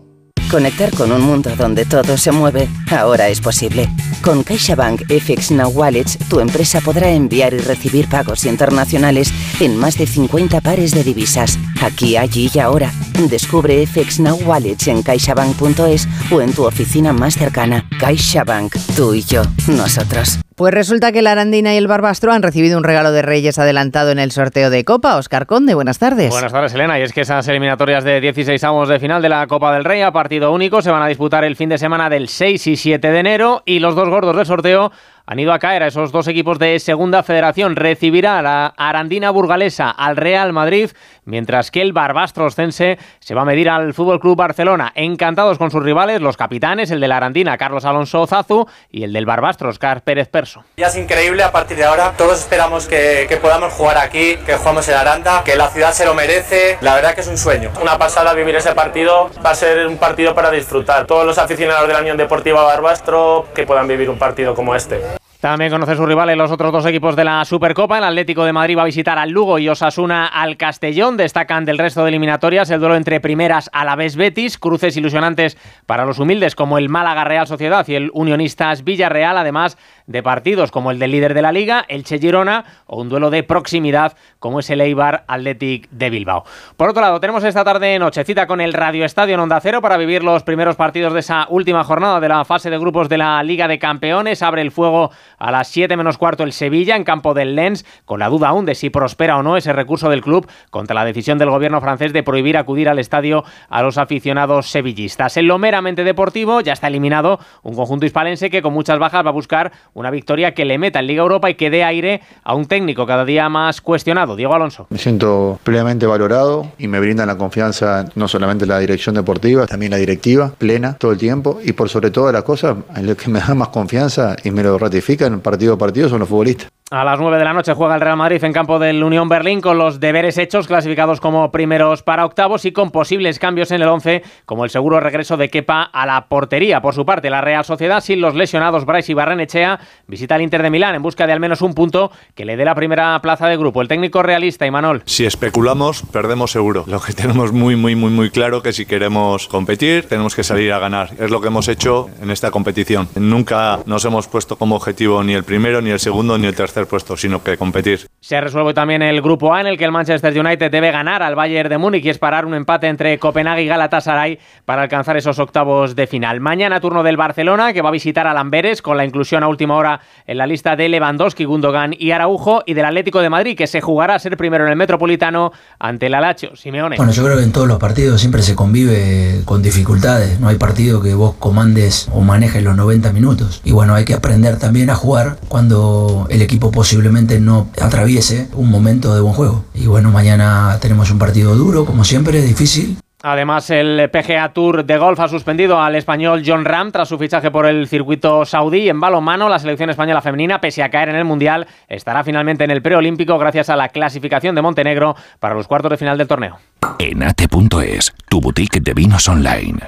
Conectar 0.52 0.92
con 0.92 1.14
un 1.14 1.22
mundo 1.22 1.56
donde 1.56 1.86
todo 1.86 2.18
se 2.18 2.30
mueve 2.34 2.68
ahora 2.90 3.30
es 3.30 3.40
posible. 3.40 3.90
Con 4.22 4.44
CaixaBank 4.44 5.04
FX 5.08 5.52
Now 5.52 5.70
Wallets, 5.70 6.18
tu 6.30 6.42
empresa 6.42 6.82
podrá 6.82 7.10
enviar 7.10 7.54
y 7.54 7.60
recibir 7.60 8.10
pagos 8.10 8.44
internacionales 8.44 9.32
en 9.62 9.78
más 9.78 9.98
de 9.98 10.06
50 10.06 10.60
pares 10.60 10.92
de 10.92 11.06
divisas, 11.06 11.58
aquí, 11.82 12.18
allí 12.18 12.52
y 12.54 12.60
ahora. 12.60 12.92
Descubre 13.30 13.88
FX 13.88 14.20
Now 14.20 14.42
Wallets 14.46 14.90
en 14.90 15.04
caixabank.es 15.04 16.08
o 16.30 16.42
en 16.42 16.52
tu 16.52 16.66
oficina 16.66 17.14
más 17.14 17.36
cercana. 17.36 17.88
CaixaBank, 17.98 18.76
tú 18.98 19.14
y 19.14 19.24
yo, 19.24 19.44
nosotros. 19.68 20.38
Pues 20.62 20.76
resulta 20.76 21.12
que 21.12 21.24
la 21.24 21.32
Arandina 21.32 21.74
y 21.74 21.78
el 21.78 21.88
Barbastro 21.88 22.32
han 22.32 22.44
recibido 22.44 22.78
un 22.78 22.84
regalo 22.84 23.12
de 23.12 23.24
Reyes 23.24 23.58
adelantado 23.58 24.12
en 24.12 24.20
el 24.20 24.32
sorteo 24.32 24.70
de 24.70 24.86
Copa. 24.86 25.18
Oscar 25.18 25.48
Conde, 25.48 25.74
buenas 25.74 25.98
tardes. 25.98 26.30
Buenas 26.30 26.52
tardes, 26.52 26.72
Elena. 26.76 27.00
Y 27.00 27.02
es 27.02 27.14
que 27.14 27.22
esas 27.22 27.48
eliminatorias 27.48 28.04
de 28.04 28.22
16 28.22 28.64
avos 28.64 28.88
de 28.88 29.00
final 29.00 29.24
de 29.24 29.30
la 29.30 29.48
Copa 29.48 29.74
del 29.74 29.84
Rey 29.84 30.04
a 30.04 30.12
partido 30.12 30.52
único 30.52 30.84
se 30.84 30.92
van 30.92 31.02
a 31.02 31.08
disputar 31.08 31.44
el 31.46 31.56
fin 31.56 31.70
de 31.70 31.80
semana 31.80 32.12
del 32.12 32.28
6 32.28 32.68
y 32.68 32.76
7 32.76 33.10
de 33.10 33.20
enero 33.20 33.64
y 33.66 33.80
los 33.80 33.96
dos 33.96 34.08
gordos 34.08 34.36
del 34.36 34.46
sorteo 34.46 34.92
han 35.26 35.40
ido 35.40 35.54
a 35.54 35.60
caer 35.60 35.84
a 35.84 35.88
esos 35.88 36.12
dos 36.12 36.28
equipos 36.28 36.60
de 36.60 36.80
Segunda 36.80 37.24
Federación. 37.24 37.76
Recibirá 37.76 38.42
la 38.42 38.74
Arandina 38.78 39.32
Burgalesa 39.32 39.90
al 39.90 40.18
Real 40.18 40.54
Madrid, 40.54 40.92
mientras 41.26 41.72
que 41.72 41.82
el 41.82 41.94
Barbastro 41.94 42.50
se 42.52 42.98
va 43.34 43.42
a 43.42 43.46
medir 43.46 43.70
al 43.70 43.94
Fútbol 43.94 44.20
Club 44.20 44.38
Barcelona. 44.38 44.92
Encantados 44.96 45.58
con 45.58 45.72
sus 45.72 45.84
rivales, 45.84 46.22
los 46.22 46.38
capitanes, 46.38 46.92
el 46.92 47.00
de 47.00 47.08
la 47.08 47.18
Arandina, 47.18 47.58
Carlos 47.58 47.86
Alonso 47.86 48.26
Zazu, 48.28 48.68
y 48.90 49.04
el 49.04 49.14
del 49.14 49.26
Barbastro, 49.26 49.70
Oscar 49.70 50.02
Pérez 50.04 50.28
Perso. 50.28 50.64
Ya 50.78 50.88
es 50.88 50.98
increíble 50.98 51.44
a 51.44 51.52
partir 51.52 51.78
de 51.78 51.86
ahora. 51.86 52.14
Todos 52.18 52.40
esperamos 52.40 52.88
que, 52.88 53.26
que 53.30 53.38
podamos 53.38 53.74
jugar 53.74 53.98
aquí, 53.98 54.38
que 54.46 54.56
jugamos 54.56 54.88
en 54.90 54.96
Aranda, 54.96 55.44
que 55.44 55.56
la 55.56 55.70
ciudad 55.70 55.94
se 55.94 56.06
lo 56.06 56.14
merece. 56.14 56.78
La 56.82 56.96
verdad 56.96 57.14
que 57.14 57.22
es 57.22 57.28
un 57.28 57.38
sueño. 57.38 57.72
Una 57.82 57.98
pasada 57.98 58.34
vivir 58.34 58.56
ese 58.56 58.74
partido. 58.74 59.30
Va 59.46 59.52
a 59.52 59.56
ser 59.56 59.88
un 59.88 59.98
partido 59.98 60.36
para 60.36 60.52
disfrutar. 60.52 61.06
Todos 61.06 61.26
los 61.26 61.38
aficionados 61.38 61.88
de 61.88 61.94
la 61.94 62.02
Unión 62.02 62.18
Deportiva 62.18 62.64
Barbastro 62.64 63.48
que 63.54 63.66
puedan 63.66 63.88
vivir 63.88 64.10
un 64.10 64.18
partido 64.18 64.56
como 64.56 64.76
este. 64.76 65.21
También 65.42 65.72
conoce 65.72 65.96
sus 65.96 66.08
rivales 66.08 66.38
los 66.38 66.52
otros 66.52 66.72
dos 66.72 66.86
equipos 66.86 67.16
de 67.16 67.24
la 67.24 67.44
Supercopa. 67.46 67.98
El 67.98 68.04
Atlético 68.04 68.46
de 68.46 68.54
Madrid 68.54 68.78
va 68.78 68.84
a 68.84 68.86
visitar 68.86 69.18
al 69.18 69.32
Lugo 69.32 69.58
y 69.58 69.68
Osasuna 69.70 70.28
al 70.28 70.56
Castellón. 70.56 71.18
Destacan 71.18 71.66
del 71.66 71.80
resto 71.80 72.04
de 72.04 72.10
eliminatorias 72.10 72.70
el 72.70 72.80
duelo 72.80 72.96
entre 72.96 73.20
primeras 73.20 73.68
a 73.74 73.84
la 73.84 73.96
vez 73.96 74.16
Betis, 74.16 74.60
cruces 74.60 74.96
ilusionantes 74.98 75.58
para 75.88 76.06
los 76.06 76.20
humildes 76.20 76.54
como 76.54 76.78
el 76.78 76.90
Málaga 76.90 77.24
Real 77.24 77.48
Sociedad 77.48 77.88
y 77.88 77.96
el 77.96 78.12
Unionistas 78.14 78.84
Villarreal, 78.84 79.36
además 79.36 79.80
de 80.06 80.22
partidos 80.22 80.70
como 80.70 80.92
el 80.92 81.00
del 81.00 81.10
líder 81.10 81.34
de 81.34 81.42
la 81.42 81.52
liga, 81.52 81.86
el 81.88 82.04
Che 82.04 82.20
Girona, 82.20 82.64
o 82.86 83.02
un 83.02 83.10
duelo 83.10 83.32
de 83.32 83.42
proximidad 83.42 84.16
como 84.38 84.60
es 84.60 84.70
el 84.70 84.80
Eibar 84.80 85.24
Athletic 85.28 85.90
de 85.90 86.12
Bilbao. 86.12 86.44
Por 86.78 86.90
otro 86.90 87.02
lado, 87.02 87.20
tenemos 87.20 87.44
esta 87.44 87.64
tarde 87.64 87.98
noche 87.98 88.24
cita 88.26 88.46
con 88.46 88.62
el 88.62 88.74
Radio 88.74 89.06
Estadio 89.06 89.34
en 89.34 89.40
Onda 89.40 89.60
Cero 89.60 89.82
para 89.82 89.98
vivir 89.98 90.24
los 90.24 90.44
primeros 90.44 90.76
partidos 90.76 91.14
de 91.14 91.22
esa 91.22 91.48
última 91.50 91.84
jornada 91.84 92.20
de 92.20 92.30
la 92.30 92.46
fase 92.46 92.70
de 92.70 92.78
grupos 92.78 93.10
de 93.10 93.18
la 93.18 93.42
Liga 93.42 93.68
de 93.68 93.80
Campeones. 93.80 94.44
Abre 94.44 94.62
el 94.62 94.70
fuego 94.70 95.10
a 95.42 95.52
las 95.52 95.68
7 95.70 95.98
menos 95.98 96.20
cuarto 96.20 96.44
el 96.44 96.54
Sevilla 96.54 96.96
en 96.96 97.04
campo 97.04 97.34
del 97.34 97.56
Lens, 97.56 97.84
con 98.06 98.20
la 98.20 98.30
duda 98.30 98.50
aún 98.50 98.66
de 98.66 98.76
si 98.76 98.92
prospera 98.92 99.38
o 99.38 99.44
no 99.44 99.58
ese 99.58 99.74
recurso 99.74 100.10
del 100.10 100.22
club 100.22 100.48
contra 100.70 100.94
la 100.94 101.04
decisión 101.04 101.40
del 101.40 101.50
gobierno 101.50 101.82
francés 101.82 102.14
de 102.14 102.22
prohibir 102.22 102.58
acudir 102.58 102.88
al 102.88 103.00
estadio 103.00 103.44
a 103.68 103.82
los 103.82 103.98
aficionados 103.98 104.70
sevillistas. 104.70 105.36
En 105.38 105.48
lo 105.48 105.58
meramente 105.58 106.04
deportivo 106.04 106.62
ya 106.62 106.74
está 106.74 106.88
eliminado 106.88 107.40
un 107.64 107.76
conjunto 107.76 108.06
hispalense 108.06 108.52
que 108.52 108.62
con 108.62 108.74
muchas 108.74 109.00
bajas 109.00 109.26
va 109.26 109.30
a 109.30 109.34
buscar 109.34 109.72
una 109.96 110.12
victoria 110.12 110.54
que 110.54 110.64
le 110.64 110.78
meta 110.78 111.00
en 111.00 111.08
Liga 111.08 111.24
Europa 111.24 111.50
y 111.50 111.56
que 111.56 111.72
dé 111.72 111.84
aire 111.84 112.22
a 112.44 112.54
un 112.54 112.66
técnico 112.66 113.08
cada 113.08 113.26
día 113.26 113.50
más 113.50 113.82
cuestionado, 113.82 114.36
Diego 114.36 114.54
Alonso. 114.54 114.86
Me 114.92 115.00
siento 115.00 115.60
plenamente 115.64 116.06
valorado 116.06 116.72
y 116.78 116.88
me 116.88 117.00
brindan 117.00 117.26
la 117.26 117.38
confianza 117.38 118.06
no 118.14 118.28
solamente 118.28 118.68
la 118.68 118.78
dirección 118.78 119.16
deportiva, 119.16 119.66
también 119.66 119.92
la 119.92 119.98
directiva, 119.98 120.52
plena 120.56 120.94
todo 121.00 121.12
el 121.12 121.18
tiempo 121.18 121.60
y 121.64 121.72
por 121.74 121.90
sobre 121.90 122.12
todo 122.12 122.32
la 122.32 122.44
cosa, 122.44 122.78
en 122.96 123.08
lo 123.08 123.18
que 123.18 123.30
me 123.30 123.40
da 123.40 123.56
más 123.56 123.70
confianza 123.70 124.36
y 124.44 124.52
me 124.52 124.62
lo 124.62 124.78
ratifica 124.78 125.31
partido 125.40 125.74
a 125.74 125.78
partido 125.78 126.10
son 126.10 126.20
los 126.20 126.30
futbolistas. 126.30 126.70
A 126.94 127.06
las 127.06 127.22
9 127.22 127.38
de 127.38 127.46
la 127.46 127.54
noche 127.54 127.74
juega 127.74 127.96
el 127.96 128.02
Real 128.02 128.18
Madrid 128.18 128.44
en 128.44 128.52
campo 128.52 128.78
del 128.78 129.02
Unión 129.02 129.30
Berlín 129.30 129.62
con 129.62 129.78
los 129.78 130.02
deberes 130.02 130.38
hechos, 130.38 130.68
clasificados 130.68 131.22
como 131.22 131.50
primeros 131.50 132.04
para 132.04 132.26
octavos 132.26 132.66
y 132.66 132.74
con 132.74 132.92
posibles 132.92 133.40
cambios 133.40 133.72
en 133.72 133.82
el 133.82 133.88
11, 133.88 134.24
como 134.46 134.66
el 134.66 134.72
seguro 134.72 135.00
regreso 135.00 135.38
de 135.38 135.48
Kepa 135.48 135.84
a 135.84 136.06
la 136.06 136.28
portería. 136.28 136.82
Por 136.82 136.94
su 136.94 137.06
parte, 137.06 137.30
la 137.30 137.40
Real 137.40 137.64
Sociedad, 137.64 138.02
sin 138.02 138.20
los 138.20 138.36
lesionados 138.36 138.84
Bryce 138.84 139.14
y 139.14 139.16
Barrenechea, 139.16 139.80
visita 140.06 140.36
al 140.36 140.42
Inter 140.42 140.64
de 140.64 140.70
Milán 140.70 140.94
en 140.96 141.02
busca 141.02 141.26
de 141.26 141.32
al 141.32 141.40
menos 141.40 141.62
un 141.62 141.74
punto 141.74 142.12
que 142.36 142.44
le 142.44 142.58
dé 142.58 142.66
la 142.66 142.76
primera 142.76 143.18
plaza 143.22 143.48
de 143.48 143.56
grupo. 143.56 143.82
El 143.82 143.88
técnico 143.88 144.22
realista, 144.22 144.66
Imanol. 144.66 145.02
Si 145.06 145.26
especulamos, 145.26 146.04
perdemos 146.12 146.52
seguro. 146.52 146.84
Lo 146.88 147.00
que 147.00 147.14
tenemos 147.14 147.54
muy, 147.54 147.78
muy, 147.78 147.96
muy, 147.96 148.12
muy 148.12 148.32
claro 148.32 148.62
que 148.62 148.74
si 148.74 148.86
queremos 148.86 149.48
competir, 149.48 150.10
tenemos 150.10 150.36
que 150.36 150.44
salir 150.44 150.74
a 150.74 150.80
ganar. 150.80 151.12
Es 151.18 151.32
lo 151.32 151.40
que 151.40 151.48
hemos 151.48 151.70
hecho 151.70 152.10
en 152.22 152.32
esta 152.32 152.52
competición. 152.52 153.08
Nunca 153.16 153.80
nos 153.86 154.04
hemos 154.04 154.28
puesto 154.28 154.58
como 154.58 154.76
objetivo 154.76 155.24
ni 155.24 155.36
el 155.36 155.46
primero, 155.46 155.82
ni 155.82 155.92
el 155.92 156.00
segundo, 156.02 156.38
ni 156.38 156.48
el 156.48 156.56
tercer 156.82 156.90
puesto, 156.90 157.18
sino 157.18 157.44
que 157.44 157.58
competir. 157.58 158.08
Se 158.20 158.40
resuelve 158.40 158.74
también 158.74 159.02
el 159.02 159.22
grupo 159.22 159.54
A 159.54 159.62
en 159.62 159.68
el 159.68 159.78
que 159.78 159.86
el 159.86 159.92
Manchester 159.92 160.38
United 160.38 160.72
debe 160.72 160.92
ganar 160.92 161.24
al 161.24 161.36
Bayern 161.36 161.70
de 161.70 161.78
Múnich 161.78 162.06
y 162.06 162.10
esperar 162.10 162.46
un 162.46 162.54
empate 162.54 162.88
entre 162.88 163.18
Copenhague 163.18 163.64
y 163.64 163.68
Galatasaray 163.68 164.40
para 164.66 164.84
alcanzar 164.84 165.18
esos 165.18 165.40
octavos 165.40 165.96
de 165.96 166.08
final. 166.08 166.40
Mañana 166.40 166.80
turno 166.80 167.04
del 167.04 167.18
Barcelona 167.18 167.74
que 167.74 167.82
va 167.82 167.90
a 167.90 167.92
visitar 167.92 168.28
a 168.28 168.34
Lamberes 168.34 168.82
con 168.82 168.98
la 168.98 169.06
inclusión 169.06 169.44
a 169.44 169.48
última 169.48 169.76
hora 169.76 170.02
en 170.26 170.38
la 170.38 170.48
lista 170.48 170.76
de 170.76 170.90
Lewandowski, 170.90 171.46
Gundogan 171.46 171.96
y 171.98 172.12
Araujo 172.12 172.64
y 172.66 172.74
del 172.74 172.86
Atlético 172.86 173.22
de 173.22 173.30
Madrid 173.30 173.58
que 173.58 173.68
se 173.68 173.82
jugará 173.82 174.16
a 174.16 174.20
ser 174.20 174.38
primero 174.38 174.66
en 174.66 174.72
el 174.72 174.78
Metropolitano 174.78 175.52
ante 175.80 176.08
el 176.08 176.14
Alacho. 176.14 176.56
Simeone. 176.56 176.98
Bueno, 176.98 177.12
yo 177.12 177.24
creo 177.24 177.38
que 177.38 177.44
en 177.44 177.52
todos 177.52 177.68
los 177.68 177.80
partidos 177.80 178.20
siempre 178.20 178.42
se 178.42 178.56
convive 178.56 179.42
con 179.46 179.62
dificultades. 179.62 180.40
No 180.40 180.48
hay 180.48 180.58
partido 180.58 181.02
que 181.02 181.14
vos 181.14 181.36
comandes 181.36 182.10
o 182.14 182.22
manejes 182.22 182.64
los 182.64 182.76
90 182.76 183.12
minutos. 183.14 183.62
Y 183.64 183.72
bueno, 183.72 183.96
hay 183.96 184.06
que 184.06 184.14
aprender 184.14 184.58
también 184.58 184.90
a 184.90 184.96
jugar 184.96 185.38
cuando 185.48 186.28
el 186.30 186.42
equipo 186.42 186.71
posiblemente 186.72 187.40
no 187.40 187.68
atraviese 187.82 188.48
un 188.54 188.70
momento 188.70 189.14
de 189.14 189.22
buen 189.22 189.34
juego. 189.34 189.66
Y 189.74 189.88
bueno, 189.88 190.12
mañana 190.12 190.78
tenemos 190.82 191.12
un 191.12 191.20
partido 191.20 191.56
duro, 191.56 191.86
como 191.86 192.04
siempre, 192.04 192.42
difícil. 192.42 192.98
Además, 193.24 193.70
el 193.70 194.10
PGA 194.10 194.52
Tour 194.52 194.84
de 194.84 194.98
golf 194.98 195.20
ha 195.20 195.28
suspendido 195.28 195.80
al 195.80 195.96
español 195.96 196.42
John 196.46 196.66
Ram 196.66 196.92
tras 196.92 197.08
su 197.08 197.20
fichaje 197.20 197.52
por 197.52 197.68
el 197.68 197.88
circuito 197.88 198.46
saudí. 198.46 198.90
En 198.90 199.00
balonmano, 199.00 199.48
la 199.48 199.60
selección 199.60 199.92
española 199.92 200.22
femenina, 200.22 200.60
pese 200.60 200.82
a 200.82 200.90
caer 200.90 201.10
en 201.10 201.16
el 201.16 201.26
Mundial, 201.26 201.68
estará 201.88 202.24
finalmente 202.24 202.64
en 202.64 202.72
el 202.72 202.82
preolímpico 202.82 203.38
gracias 203.38 203.70
a 203.70 203.76
la 203.76 203.90
clasificación 203.90 204.56
de 204.56 204.64
Montenegro 204.64 205.16
para 205.40 205.54
los 205.54 205.68
cuartos 205.68 205.92
de 205.92 205.98
final 205.98 206.18
del 206.18 206.28
torneo. 206.28 206.58
Enate.es, 206.98 208.12
tu 208.28 208.42
boutique 208.42 208.80
de 208.82 208.94
vinos 208.94 209.28
online. 209.28 209.80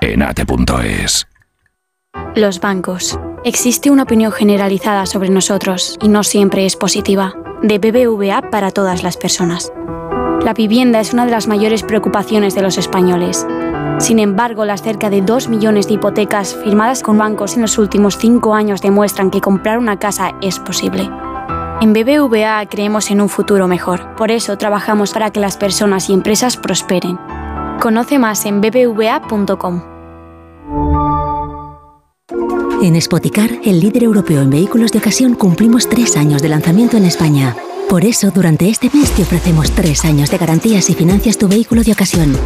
Enate.es. 0.00 1.26
Los 2.34 2.60
bancos. 2.60 3.18
Existe 3.44 3.90
una 3.90 4.02
opinión 4.02 4.32
generalizada 4.32 5.06
sobre 5.06 5.30
nosotros 5.30 5.96
y 6.02 6.08
no 6.08 6.22
siempre 6.22 6.66
es 6.66 6.76
positiva. 6.76 7.34
De 7.62 7.78
BBVA 7.78 8.50
para 8.50 8.70
todas 8.70 9.02
las 9.02 9.16
personas. 9.16 9.72
La 10.44 10.52
vivienda 10.52 11.00
es 11.00 11.12
una 11.12 11.24
de 11.24 11.30
las 11.30 11.48
mayores 11.48 11.82
preocupaciones 11.82 12.54
de 12.54 12.62
los 12.62 12.78
españoles. 12.78 13.46
Sin 13.98 14.18
embargo, 14.18 14.64
las 14.64 14.82
cerca 14.82 15.10
de 15.10 15.22
2 15.22 15.48
millones 15.48 15.88
de 15.88 15.94
hipotecas 15.94 16.54
firmadas 16.54 17.02
con 17.02 17.18
bancos 17.18 17.56
en 17.56 17.62
los 17.62 17.78
últimos 17.78 18.18
5 18.18 18.54
años 18.54 18.82
demuestran 18.82 19.30
que 19.30 19.40
comprar 19.40 19.78
una 19.78 19.98
casa 19.98 20.34
es 20.42 20.58
posible. 20.58 21.08
En 21.80 21.92
BBVA 21.92 22.64
creemos 22.66 23.10
en 23.10 23.20
un 23.20 23.28
futuro 23.28 23.68
mejor. 23.68 24.14
Por 24.16 24.30
eso 24.30 24.56
trabajamos 24.56 25.12
para 25.12 25.30
que 25.30 25.40
las 25.40 25.56
personas 25.56 26.08
y 26.08 26.14
empresas 26.14 26.56
prosperen. 26.56 27.18
Conoce 27.80 28.18
más 28.18 28.46
en 28.46 28.60
bbva.com. 28.60 29.82
En 32.82 33.00
Spoticar, 33.00 33.50
el 33.64 33.78
líder 33.78 34.02
europeo 34.02 34.42
en 34.42 34.50
vehículos 34.50 34.90
de 34.90 34.98
ocasión, 34.98 35.34
cumplimos 35.34 35.88
tres 35.88 36.16
años 36.16 36.42
de 36.42 36.48
lanzamiento 36.48 36.96
en 36.96 37.04
España. 37.04 37.54
Por 37.88 38.04
eso, 38.04 38.32
durante 38.32 38.68
este 38.68 38.90
mes 38.92 39.12
te 39.12 39.22
ofrecemos 39.22 39.70
tres 39.70 40.04
años 40.04 40.28
de 40.30 40.38
garantías 40.38 40.90
y 40.90 40.94
financias 40.94 41.38
tu 41.38 41.46
vehículo 41.46 41.84
de 41.84 41.92
ocasión. 41.92 42.36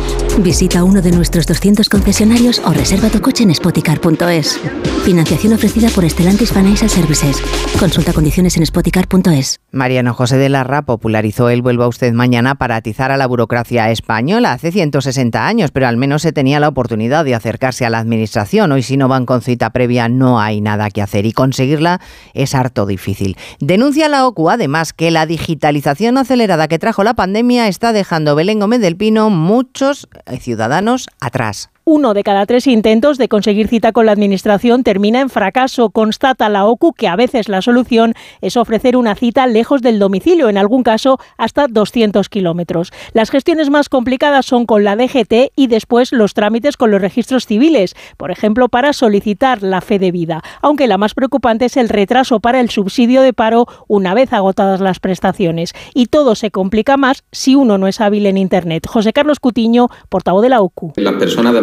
Visita 0.41 0.85
uno 0.85 1.01
de 1.01 1.13
nuestros 1.13 1.47
200 1.47 1.89
concesionarios 1.89 2.61
o 2.65 2.73
reserva 2.73 3.09
tu 3.09 3.23
coche 3.23 3.45
en 3.45 3.55
spoticar.es. 3.55 4.61
Financiación 5.03 5.55
ofrecida 5.55 5.89
por 5.89 6.09
Stellantis 6.09 6.53
Financial 6.53 6.91
Services. 6.91 7.43
Consulta 7.79 8.13
condiciones 8.13 8.59
en 8.59 8.67
spoticar.es. 8.67 9.61
Mariano 9.73 10.13
José 10.13 10.37
de 10.37 10.51
Larra 10.51 10.83
popularizó 10.83 11.49
el 11.49 11.63
Vuelva 11.63 11.89
usted 11.89 12.13
mañana 12.13 12.57
para 12.57 12.77
atizar 12.77 13.11
a 13.11 13.17
la 13.17 13.27
burocracia 13.27 13.91
española 13.91 14.53
hace 14.53 14.71
160 14.73 15.47
años, 15.47 15.71
pero 15.71 15.89
al 15.89 15.97
menos 15.97 16.21
se 16.21 16.33
tenía 16.33 16.61
la 16.61 16.69
oportunidad 16.69 17.25
de 17.25 17.35
acercarse 17.35 17.87
a 17.87 17.91
la 17.91 17.99
administración. 17.99 18.73
Hoy 18.73 18.83
si 18.83 18.99
no 18.99 19.09
van 19.09 19.25
con 19.25 19.41
cita 19.41 19.71
previa 19.71 20.09
no 20.11 20.39
hay 20.39 20.61
nada 20.61 20.91
que 20.91 21.01
hacer 21.01 21.25
y 21.25 21.33
conseguirla 21.33 22.01
es 22.35 22.55
harto 22.55 22.85
difícil. 22.85 23.39
Denuncia 23.59 24.09
la 24.11 24.27
OCU 24.27 24.51
además 24.51 24.93
que 24.93 25.11
la 25.11 25.30
digitalización 25.31 26.19
acelerada 26.19 26.67
que 26.67 26.81
trajo 26.81 27.05
la 27.05 27.15
pandemia 27.15 27.69
está 27.69 27.93
dejando 27.93 28.35
Belén 28.35 28.59
Gómez 28.59 28.81
del 28.81 28.97
Pino 28.97 29.31
muchos 29.31 30.09
ciudadanos 30.41 31.09
atrás. 31.21 31.71
Uno 31.85 32.13
de 32.13 32.23
cada 32.23 32.45
tres 32.45 32.67
intentos 32.67 33.17
de 33.17 33.29
conseguir 33.29 33.67
cita 33.67 33.93
con 33.93 34.05
la 34.05 34.13
Administración 34.13 34.85
termina 34.85 35.21
en 35.21 35.31
fracaso. 35.31 35.89
Constata 35.91 36.51
la 36.51 36.67
OCU 36.67 36.93
que 36.93 37.09
a 37.09 37.17
veces 37.17 37.49
la 37.49 37.63
solución 37.63 38.15
es 38.43 38.59
ofrecer 38.59 38.97
una 38.97 39.15
cita 39.15 39.47
lejos 39.47 39.81
del 39.81 39.99
domicilio, 39.99 40.51
en 40.51 40.59
algún 40.59 40.83
caso 40.83 41.19
hasta 41.39 41.69
200 41.69 42.29
kilómetros. 42.29 42.93
Las 43.15 43.31
gestiones 43.31 43.71
más 43.71 43.89
complicadas 43.89 44.45
son 44.45 44.67
con 44.67 44.85
la 44.85 44.95
DGT 44.95 45.53
y 45.57 45.69
después 45.69 46.13
los 46.13 46.35
trámites 46.35 46.77
con 46.77 46.91
los 46.91 47.01
registros 47.01 47.47
civiles, 47.47 47.97
por 48.19 48.31
ejemplo, 48.31 48.69
para 48.69 48.93
solicitar 48.93 49.63
la 49.63 49.81
fe 49.81 49.99
de 49.99 50.13
vida. 50.13 50.43
Aunque 50.61 50.87
la 50.87 50.99
más 50.99 51.15
preocupante 51.15 51.65
es 51.65 51.79
el 51.79 51.89
retraso 51.89 52.41
para 52.41 52.61
el 52.61 52.69
subsidio 52.69 53.23
de 53.23 53.33
paro 53.33 53.67
una 53.89 54.13
vez 54.13 54.35
agotadas 54.35 54.81
las 54.81 55.01
prestaciones. 55.01 55.73
Y 55.95 56.07
todo 56.07 56.35
se 56.35 56.51
complica 56.51 56.99
más 56.99 57.25
si 57.33 57.55
uno 57.55 57.79
no 57.79 57.89
es 57.89 58.03
hábil 58.03 58.27
en 58.27 58.37
Internet. 58.37 58.87
José 58.87 59.15
Carlos 59.15 59.41
Cutiño, 59.41 59.89
portavoz 60.11 60.43
de 60.43 60.51
la 60.51 60.61
OCU. 60.61 60.93
De 60.97 61.03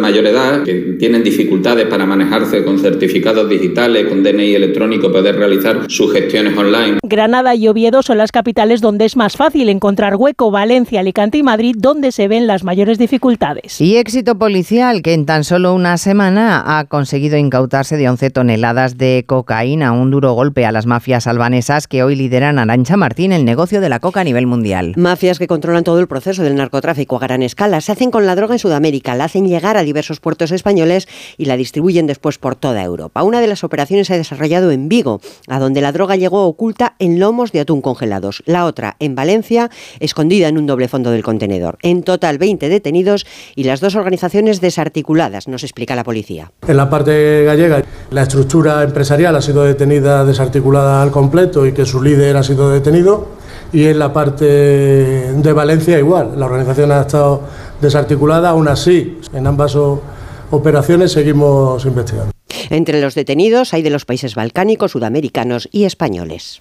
mayor 0.08 0.17
mayor 0.18 0.34
edad, 0.34 0.64
que 0.64 0.96
tienen 0.98 1.22
dificultades 1.22 1.86
para 1.86 2.06
manejarse 2.06 2.64
con 2.64 2.78
certificados 2.78 3.48
digitales, 3.48 4.06
con 4.08 4.22
DNI 4.22 4.54
electrónico, 4.54 5.12
poder 5.12 5.36
realizar 5.36 5.86
sus 5.88 6.12
gestiones 6.12 6.56
online. 6.56 6.98
Granada 7.04 7.54
y 7.54 7.68
Oviedo 7.68 8.02
son 8.02 8.18
las 8.18 8.32
capitales 8.32 8.80
donde 8.80 9.04
es 9.04 9.16
más 9.16 9.36
fácil 9.36 9.68
encontrar 9.68 10.16
hueco, 10.16 10.50
Valencia, 10.50 11.00
Alicante 11.00 11.38
y 11.38 11.42
Madrid, 11.42 11.76
donde 11.78 12.12
se 12.12 12.28
ven 12.28 12.46
las 12.46 12.64
mayores 12.64 12.98
dificultades. 12.98 13.80
Y 13.80 13.96
éxito 13.96 14.38
policial 14.38 15.02
que 15.02 15.14
en 15.14 15.26
tan 15.26 15.44
solo 15.44 15.74
una 15.74 15.96
semana 15.98 16.78
ha 16.78 16.84
conseguido 16.86 17.36
incautarse 17.36 17.96
de 17.96 18.08
11 18.08 18.30
toneladas 18.30 18.98
de 18.98 19.24
cocaína, 19.26 19.92
un 19.92 20.10
duro 20.10 20.32
golpe 20.32 20.66
a 20.66 20.72
las 20.72 20.86
mafias 20.86 21.26
albanesas 21.26 21.86
que 21.86 22.02
hoy 22.02 22.16
lideran 22.16 22.58
Arancha 22.58 22.96
Martín 22.96 23.32
el 23.32 23.44
negocio 23.44 23.80
de 23.80 23.88
la 23.88 24.00
coca 24.00 24.20
a 24.20 24.24
nivel 24.24 24.46
mundial. 24.46 24.94
Mafias 24.96 25.38
que 25.38 25.46
controlan 25.46 25.84
todo 25.84 26.00
el 26.00 26.08
proceso 26.08 26.42
del 26.42 26.56
narcotráfico 26.56 27.16
a 27.16 27.20
gran 27.20 27.42
escala, 27.42 27.80
se 27.80 27.92
hacen 27.92 28.10
con 28.10 28.26
la 28.26 28.34
droga 28.34 28.54
en 28.54 28.58
Sudamérica, 28.58 29.14
la 29.14 29.24
hacen 29.24 29.46
llegar 29.46 29.76
a 29.76 29.82
diversos 29.82 29.97
puertos 30.20 30.52
españoles 30.52 31.08
y 31.36 31.46
la 31.46 31.56
distribuyen 31.56 32.06
después 32.06 32.38
por 32.38 32.56
toda 32.56 32.82
Europa. 32.82 33.22
Una 33.22 33.40
de 33.40 33.46
las 33.46 33.64
operaciones 33.64 34.06
se 34.06 34.14
ha 34.14 34.16
desarrollado 34.16 34.70
en 34.70 34.88
Vigo, 34.88 35.20
a 35.48 35.58
donde 35.58 35.80
la 35.80 35.92
droga 35.92 36.16
llegó 36.16 36.46
oculta 36.46 36.94
en 36.98 37.18
lomos 37.18 37.52
de 37.52 37.60
atún 37.60 37.80
congelados. 37.80 38.42
La 38.46 38.64
otra, 38.64 38.96
en 39.00 39.14
Valencia, 39.14 39.70
escondida 40.00 40.48
en 40.48 40.58
un 40.58 40.66
doble 40.66 40.88
fondo 40.88 41.10
del 41.10 41.22
contenedor. 41.22 41.78
En 41.82 42.02
total, 42.02 42.38
20 42.38 42.68
detenidos 42.68 43.26
y 43.54 43.64
las 43.64 43.80
dos 43.80 43.94
organizaciones 43.94 44.60
desarticuladas, 44.60 45.48
nos 45.48 45.62
explica 45.62 45.96
la 45.96 46.04
policía. 46.04 46.52
En 46.66 46.76
la 46.76 46.88
parte 46.90 47.44
gallega, 47.44 47.82
la 48.10 48.22
estructura 48.22 48.82
empresarial 48.82 49.34
ha 49.36 49.42
sido 49.42 49.64
detenida 49.64 50.24
desarticulada 50.24 51.02
al 51.02 51.10
completo 51.10 51.66
y 51.66 51.72
que 51.72 51.84
su 51.84 52.02
líder 52.02 52.36
ha 52.36 52.42
sido 52.42 52.70
detenido. 52.70 53.38
Y 53.72 53.84
en 53.84 53.98
la 53.98 54.12
parte 54.12 54.44
de 54.44 55.52
Valencia 55.52 55.98
igual, 55.98 56.38
la 56.38 56.46
organización 56.46 56.90
ha 56.90 57.02
estado 57.02 57.42
desarticulada, 57.80 58.50
aún 58.50 58.68
así, 58.68 59.18
en 59.32 59.46
ambas 59.46 59.76
operaciones 60.50 61.12
seguimos 61.12 61.84
investigando. 61.84 62.32
Entre 62.70 63.00
los 63.00 63.14
detenidos 63.14 63.74
hay 63.74 63.82
de 63.82 63.90
los 63.90 64.04
países 64.04 64.34
balcánicos, 64.34 64.92
sudamericanos 64.92 65.68
y 65.72 65.84
españoles. 65.84 66.60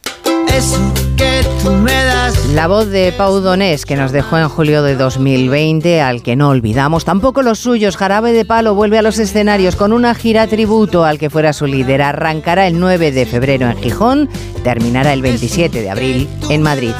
La 2.53 2.67
voz 2.67 2.87
de 2.89 3.11
Pau 3.11 3.39
Donés, 3.41 3.85
que 3.85 3.95
nos 3.95 4.11
dejó 4.11 4.37
en 4.37 4.49
julio 4.49 4.81
de 4.81 4.95
2020, 4.95 6.01
al 6.01 6.23
que 6.23 6.35
no 6.35 6.49
olvidamos. 6.49 7.05
Tampoco 7.05 7.41
los 7.41 7.59
suyos. 7.59 7.97
Jarabe 7.97 8.33
de 8.33 8.45
Palo 8.45 8.73
vuelve 8.73 8.97
a 8.97 9.01
los 9.01 9.19
escenarios 9.19 9.75
con 9.75 9.93
una 9.93 10.15
gira 10.15 10.47
tributo 10.47 11.05
al 11.05 11.19
que 11.19 11.29
fuera 11.29 11.53
su 11.53 11.67
líder. 11.67 12.01
Arrancará 12.01 12.67
el 12.67 12.79
9 12.79 13.11
de 13.11 13.25
febrero 13.25 13.69
en 13.69 13.77
Gijón, 13.77 14.29
terminará 14.63 15.13
el 15.13 15.21
27 15.21 15.81
de 15.81 15.89
abril 15.89 16.27
en 16.49 16.61
Madrid. 16.63 16.93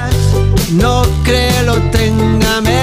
No 0.73 1.03
creo 1.23 1.63
lo 1.63 1.75
tenga 1.89 2.61
merecido. 2.61 2.76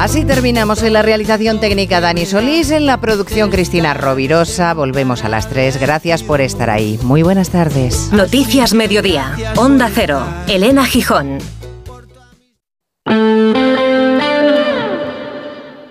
Así 0.00 0.24
terminamos 0.24 0.82
en 0.82 0.94
la 0.94 1.02
realización 1.02 1.60
técnica 1.60 2.00
Dani 2.00 2.24
Solís, 2.24 2.70
en 2.70 2.86
la 2.86 3.02
producción 3.02 3.50
Cristina 3.50 3.92
Rovirosa. 3.92 4.72
Volvemos 4.72 5.24
a 5.24 5.28
las 5.28 5.50
3. 5.50 5.78
Gracias 5.78 6.22
por 6.22 6.40
estar 6.40 6.70
ahí. 6.70 6.98
Muy 7.02 7.22
buenas 7.22 7.50
tardes. 7.50 8.10
Noticias 8.10 8.72
Mediodía. 8.72 9.36
Onda 9.56 9.90
Cero. 9.92 10.24
Elena 10.48 10.86
Gijón. 10.86 11.36